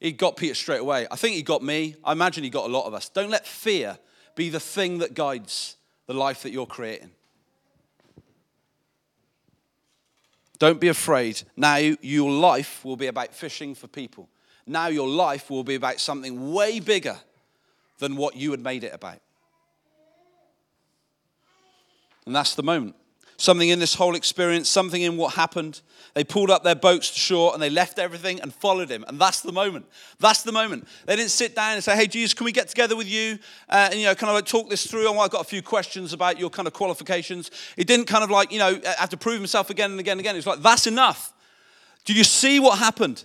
He 0.00 0.12
got 0.12 0.38
Peter 0.38 0.54
straight 0.54 0.80
away. 0.80 1.06
I 1.10 1.16
think 1.16 1.36
he 1.36 1.42
got 1.42 1.62
me. 1.62 1.96
I 2.02 2.12
imagine 2.12 2.44
he 2.44 2.50
got 2.50 2.64
a 2.64 2.72
lot 2.72 2.86
of 2.86 2.94
us. 2.94 3.10
Don't 3.10 3.30
let 3.30 3.46
fear 3.46 3.98
be 4.34 4.48
the 4.48 4.58
thing 4.58 4.98
that 4.98 5.12
guides 5.12 5.76
the 6.06 6.14
life 6.14 6.42
that 6.44 6.50
you're 6.50 6.66
creating. 6.66 7.10
Don't 10.64 10.80
be 10.80 10.88
afraid. 10.88 11.42
Now 11.58 11.76
your 11.76 12.30
life 12.30 12.86
will 12.86 12.96
be 12.96 13.08
about 13.08 13.34
fishing 13.34 13.74
for 13.74 13.86
people. 13.86 14.30
Now 14.66 14.86
your 14.86 15.06
life 15.06 15.50
will 15.50 15.62
be 15.62 15.74
about 15.74 16.00
something 16.00 16.54
way 16.54 16.80
bigger 16.80 17.18
than 17.98 18.16
what 18.16 18.34
you 18.34 18.50
had 18.50 18.60
made 18.60 18.82
it 18.82 18.94
about. 18.94 19.18
And 22.24 22.34
that's 22.34 22.54
the 22.54 22.62
moment. 22.62 22.96
Something 23.36 23.68
in 23.68 23.78
this 23.78 23.94
whole 23.94 24.14
experience, 24.14 24.68
something 24.68 25.02
in 25.02 25.16
what 25.16 25.34
happened. 25.34 25.80
They 26.14 26.22
pulled 26.22 26.50
up 26.50 26.62
their 26.62 26.76
boats 26.76 27.10
to 27.10 27.18
shore 27.18 27.52
and 27.52 27.60
they 27.60 27.70
left 27.70 27.98
everything 27.98 28.40
and 28.40 28.54
followed 28.54 28.88
him. 28.88 29.04
And 29.08 29.20
that's 29.20 29.40
the 29.40 29.50
moment. 29.50 29.86
That's 30.20 30.42
the 30.42 30.52
moment. 30.52 30.86
They 31.06 31.16
didn't 31.16 31.32
sit 31.32 31.56
down 31.56 31.74
and 31.74 31.82
say, 31.82 31.96
Hey, 31.96 32.06
Jesus, 32.06 32.34
can 32.34 32.44
we 32.44 32.52
get 32.52 32.68
together 32.68 32.94
with 32.94 33.08
you 33.08 33.38
uh, 33.68 33.88
and, 33.90 33.98
you 33.98 34.06
know, 34.06 34.14
kind 34.14 34.30
of 34.30 34.34
like 34.34 34.46
talk 34.46 34.70
this 34.70 34.86
through? 34.86 35.10
I've 35.10 35.30
got 35.30 35.40
a 35.40 35.48
few 35.48 35.62
questions 35.62 36.12
about 36.12 36.38
your 36.38 36.50
kind 36.50 36.68
of 36.68 36.74
qualifications. 36.74 37.50
He 37.76 37.82
didn't 37.82 38.06
kind 38.06 38.22
of 38.22 38.30
like, 38.30 38.52
you 38.52 38.60
know, 38.60 38.80
have 38.98 39.10
to 39.10 39.16
prove 39.16 39.38
himself 39.38 39.70
again 39.70 39.90
and 39.90 39.98
again 39.98 40.12
and 40.12 40.20
again. 40.20 40.36
It's 40.36 40.46
like, 40.46 40.62
That's 40.62 40.86
enough. 40.86 41.32
Do 42.04 42.12
you 42.12 42.24
see 42.24 42.60
what 42.60 42.78
happened? 42.78 43.24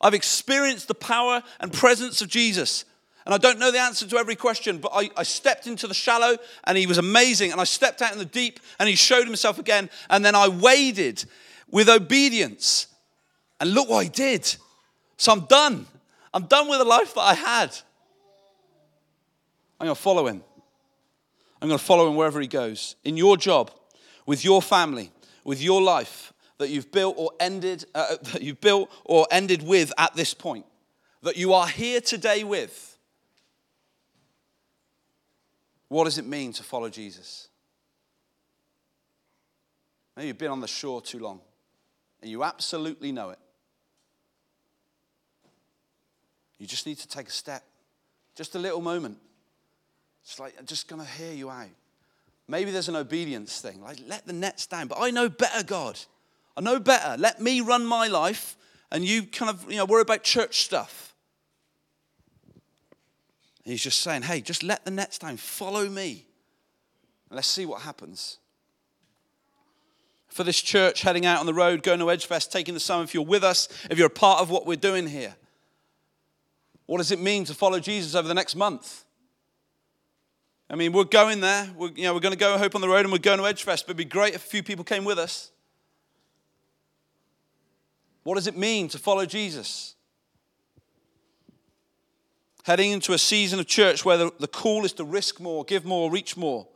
I've 0.00 0.14
experienced 0.14 0.86
the 0.86 0.94
power 0.94 1.42
and 1.58 1.72
presence 1.72 2.22
of 2.22 2.28
Jesus. 2.28 2.84
And 3.28 3.34
I 3.34 3.36
don't 3.36 3.58
know 3.58 3.70
the 3.70 3.78
answer 3.78 4.06
to 4.06 4.16
every 4.16 4.36
question, 4.36 4.78
but 4.78 4.90
I, 4.94 5.10
I, 5.14 5.22
stepped 5.22 5.66
into 5.66 5.86
the 5.86 5.92
shallow 5.92 6.38
and 6.64 6.78
he 6.78 6.86
was 6.86 6.96
amazing. 6.96 7.52
And 7.52 7.60
I 7.60 7.64
stepped 7.64 8.00
out 8.00 8.10
in 8.10 8.16
the 8.16 8.24
deep 8.24 8.58
and 8.78 8.88
he 8.88 8.94
showed 8.94 9.26
himself 9.26 9.58
again. 9.58 9.90
And 10.08 10.24
then 10.24 10.34
I 10.34 10.48
waded 10.48 11.22
with 11.70 11.90
obedience. 11.90 12.86
And 13.60 13.74
look 13.74 13.90
what 13.90 13.98
I 13.98 14.08
did. 14.08 14.46
So 15.18 15.30
I'm 15.30 15.40
done. 15.40 15.86
I'm 16.32 16.44
done 16.44 16.70
with 16.70 16.78
the 16.78 16.86
life 16.86 17.12
that 17.16 17.20
I 17.20 17.34
had. 17.34 17.76
I'm 19.78 19.88
going 19.88 19.94
to 19.94 20.00
follow 20.00 20.26
him. 20.26 20.42
I'm 21.60 21.68
going 21.68 21.78
to 21.78 21.84
follow 21.84 22.08
him 22.08 22.16
wherever 22.16 22.40
he 22.40 22.46
goes. 22.46 22.96
In 23.04 23.18
your 23.18 23.36
job, 23.36 23.70
with 24.24 24.42
your 24.42 24.62
family, 24.62 25.12
with 25.44 25.60
your 25.60 25.82
life 25.82 26.32
that 26.56 26.70
you've 26.70 26.90
built 26.90 27.16
or 27.18 27.32
ended, 27.38 27.84
uh, 27.94 28.16
that 28.32 28.40
you've 28.40 28.62
built 28.62 28.90
or 29.04 29.26
ended 29.30 29.62
with 29.62 29.92
at 29.98 30.14
this 30.14 30.32
point, 30.32 30.64
that 31.24 31.36
you 31.36 31.52
are 31.52 31.68
here 31.68 32.00
today 32.00 32.42
with 32.42 32.87
what 35.88 36.04
does 36.04 36.18
it 36.18 36.26
mean 36.26 36.52
to 36.54 36.62
follow 36.62 36.88
Jesus? 36.88 37.48
Maybe 40.16 40.28
you've 40.28 40.38
been 40.38 40.50
on 40.50 40.60
the 40.60 40.68
shore 40.68 41.00
too 41.00 41.18
long 41.18 41.40
and 42.20 42.30
you 42.30 42.44
absolutely 42.44 43.12
know 43.12 43.30
it. 43.30 43.38
You 46.58 46.66
just 46.66 46.86
need 46.86 46.98
to 46.98 47.08
take 47.08 47.28
a 47.28 47.32
step, 47.32 47.62
just 48.34 48.54
a 48.54 48.58
little 48.58 48.80
moment. 48.80 49.18
It's 50.24 50.40
like, 50.40 50.54
I'm 50.58 50.66
just 50.66 50.88
going 50.88 51.00
to 51.00 51.08
hear 51.08 51.32
you 51.32 51.50
out. 51.50 51.68
Maybe 52.48 52.70
there's 52.70 52.88
an 52.88 52.96
obedience 52.96 53.60
thing, 53.60 53.80
like 53.82 53.98
let 54.06 54.26
the 54.26 54.32
nets 54.32 54.66
down. 54.66 54.88
But 54.88 54.98
I 55.00 55.10
know 55.10 55.28
better, 55.28 55.62
God. 55.62 55.98
I 56.56 56.60
know 56.60 56.80
better. 56.80 57.16
Let 57.16 57.40
me 57.40 57.60
run 57.60 57.86
my 57.86 58.08
life 58.08 58.56
and 58.90 59.04
you 59.04 59.22
kind 59.22 59.50
of, 59.50 59.70
you 59.70 59.76
know, 59.76 59.84
worry 59.84 60.02
about 60.02 60.24
church 60.24 60.64
stuff. 60.64 61.14
He's 63.68 63.82
just 63.82 64.00
saying, 64.00 64.22
hey, 64.22 64.40
just 64.40 64.62
let 64.62 64.86
the 64.86 64.90
nets 64.90 65.18
down, 65.18 65.36
follow 65.36 65.88
me. 65.88 66.24
Let's 67.30 67.48
see 67.48 67.66
what 67.66 67.82
happens. 67.82 68.38
For 70.28 70.42
this 70.42 70.60
church 70.60 71.02
heading 71.02 71.26
out 71.26 71.40
on 71.40 71.46
the 71.46 71.52
road, 71.52 71.82
going 71.82 71.98
to 71.98 72.06
Edgefest, 72.06 72.50
taking 72.50 72.72
the 72.72 72.80
summer, 72.80 73.04
if 73.04 73.12
you're 73.12 73.24
with 73.24 73.44
us, 73.44 73.68
if 73.90 73.98
you're 73.98 74.06
a 74.06 74.10
part 74.10 74.40
of 74.40 74.48
what 74.48 74.66
we're 74.66 74.76
doing 74.76 75.06
here, 75.06 75.36
what 76.86 76.96
does 76.96 77.10
it 77.10 77.20
mean 77.20 77.44
to 77.44 77.54
follow 77.54 77.78
Jesus 77.78 78.14
over 78.14 78.26
the 78.26 78.34
next 78.34 78.56
month? 78.56 79.04
I 80.70 80.74
mean, 80.74 80.92
we're 80.92 81.04
going 81.04 81.40
there. 81.40 81.68
We're, 81.76 81.90
you 81.90 82.04
know, 82.04 82.14
we're 82.14 82.20
going 82.20 82.32
to 82.32 82.38
go 82.38 82.56
Hope 82.56 82.74
on 82.74 82.80
the 82.80 82.88
Road 82.88 83.00
and 83.00 83.12
we're 83.12 83.18
going 83.18 83.38
to 83.38 83.44
Edgefest, 83.44 83.82
but 83.82 83.90
it'd 83.90 83.96
be 83.98 84.04
great 84.06 84.34
if 84.34 84.46
a 84.46 84.48
few 84.48 84.62
people 84.62 84.84
came 84.84 85.04
with 85.04 85.18
us. 85.18 85.50
What 88.22 88.36
does 88.36 88.46
it 88.46 88.56
mean 88.56 88.88
to 88.88 88.98
follow 88.98 89.26
Jesus? 89.26 89.94
Heading 92.68 92.90
into 92.90 93.14
a 93.14 93.18
season 93.18 93.58
of 93.58 93.66
church 93.66 94.04
where 94.04 94.18
the, 94.18 94.30
the 94.40 94.46
call 94.46 94.84
is 94.84 94.92
to 94.92 95.02
risk 95.02 95.40
more, 95.40 95.64
give 95.64 95.86
more, 95.86 96.10
reach 96.10 96.36
more. 96.36 96.68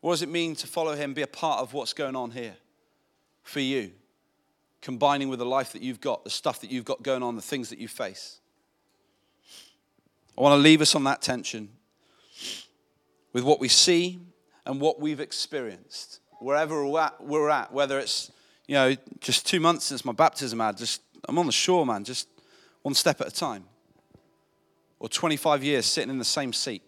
What 0.00 0.12
does 0.12 0.22
it 0.22 0.28
mean 0.28 0.54
to 0.54 0.68
follow 0.68 0.94
him, 0.94 1.12
be 1.12 1.22
a 1.22 1.26
part 1.26 1.58
of 1.58 1.72
what's 1.72 1.92
going 1.92 2.14
on 2.14 2.30
here 2.30 2.54
for 3.42 3.58
you, 3.58 3.90
combining 4.80 5.28
with 5.28 5.40
the 5.40 5.44
life 5.44 5.72
that 5.72 5.82
you've 5.82 6.00
got, 6.00 6.22
the 6.22 6.30
stuff 6.30 6.60
that 6.60 6.70
you've 6.70 6.84
got 6.84 7.02
going 7.02 7.20
on, 7.20 7.34
the 7.34 7.42
things 7.42 7.68
that 7.70 7.80
you 7.80 7.88
face? 7.88 8.38
I 10.38 10.40
want 10.40 10.52
to 10.52 10.62
leave 10.62 10.80
us 10.80 10.94
on 10.94 11.02
that 11.02 11.20
tension 11.20 11.68
with 13.32 13.42
what 13.42 13.58
we 13.58 13.66
see 13.66 14.20
and 14.66 14.80
what 14.80 15.00
we've 15.00 15.18
experienced, 15.18 16.20
wherever 16.38 16.86
we're 16.86 17.50
at, 17.50 17.72
whether 17.72 17.98
it's, 17.98 18.30
you 18.68 18.76
know, 18.76 18.94
just 19.18 19.48
two 19.48 19.58
months 19.58 19.86
since 19.86 20.04
my 20.04 20.12
baptism, 20.12 20.60
I 20.60 20.70
just, 20.70 21.02
I'm 21.28 21.40
on 21.40 21.46
the 21.46 21.52
shore, 21.52 21.84
man, 21.84 22.04
just 22.04 22.28
one 22.82 22.94
step 22.94 23.20
at 23.20 23.26
a 23.26 23.32
time 23.32 23.64
or 24.98 25.08
25 25.08 25.62
years 25.64 25.86
sitting 25.86 26.10
in 26.10 26.18
the 26.18 26.24
same 26.24 26.52
seat. 26.52 26.82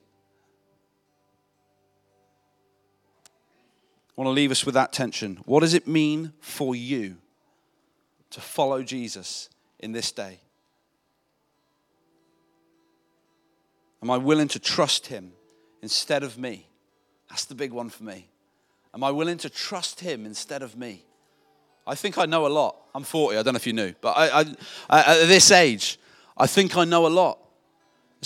I 4.17 4.23
want 4.23 4.29
to 4.29 4.33
leave 4.33 4.51
us 4.51 4.65
with 4.65 4.75
that 4.75 4.93
tension. 4.93 5.39
What 5.45 5.61
does 5.61 5.75
it 5.75 5.87
mean 5.87 6.33
for 6.41 6.75
you 6.75 7.17
to 8.31 8.41
follow 8.41 8.83
Jesus 8.83 9.51
in 9.79 9.93
this 9.93 10.11
day? 10.11 10.41
Am 14.03 14.11
I 14.11 14.17
willing 14.17 14.49
to 14.49 14.59
trust 14.59 15.09
him 15.09 15.33
instead 15.83 16.23
of 16.23 16.39
me? 16.39 16.67
That's 17.29 17.45
the 17.45 17.55
big 17.55 17.73
one 17.73 17.91
for 17.91 18.05
me. 18.05 18.29
Am 18.95 19.05
I 19.05 19.11
willing 19.11 19.39
to 19.39 19.51
trust 19.51 20.01
him 20.01 20.25
instead 20.25 20.63
of 20.63 20.77
me? 20.77 21.05
I 21.87 21.95
think 21.95 22.17
I 22.17 22.25
know 22.25 22.47
a 22.47 22.49
lot. 22.49 22.77
I'm 22.95 23.05
40, 23.05 23.37
I 23.37 23.43
don't 23.43 23.53
know 23.53 23.59
if 23.59 23.67
you 23.67 23.73
knew, 23.73 23.93
but 24.01 24.15
I, 24.17 24.55
I, 24.89 25.21
at 25.23 25.27
this 25.27 25.51
age, 25.51 25.99
I 26.37 26.47
think 26.47 26.77
I 26.77 26.85
know 26.85 27.07
a 27.07 27.09
lot. 27.09 27.39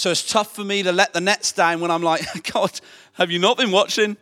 So 0.00 0.10
it's 0.10 0.26
tough 0.26 0.54
for 0.54 0.64
me 0.64 0.82
to 0.82 0.92
let 0.92 1.12
the 1.12 1.20
nets 1.20 1.52
down 1.52 1.82
when 1.82 1.90
I'm 1.90 2.02
like, 2.02 2.22
God, 2.54 2.80
have 3.12 3.30
you 3.30 3.38
not 3.38 3.58
been 3.58 3.70
watching? 3.70 4.16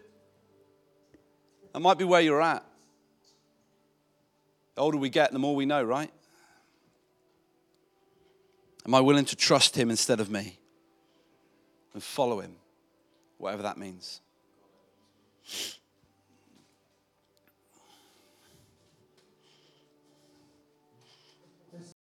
That 1.72 1.78
might 1.78 1.98
be 1.98 2.02
where 2.02 2.20
you're 2.20 2.42
at. 2.42 2.64
The 4.74 4.80
older 4.80 4.98
we 4.98 5.08
get, 5.08 5.32
the 5.32 5.38
more 5.38 5.54
we 5.54 5.66
know, 5.66 5.80
right? 5.84 6.10
Am 8.84 8.92
I 8.92 9.00
willing 9.00 9.24
to 9.26 9.36
trust 9.36 9.76
Him 9.76 9.88
instead 9.88 10.18
of 10.18 10.28
me 10.28 10.58
and 11.94 12.02
follow 12.02 12.40
Him, 12.40 12.56
whatever 13.36 13.62
that 13.62 13.78
means? 13.78 14.20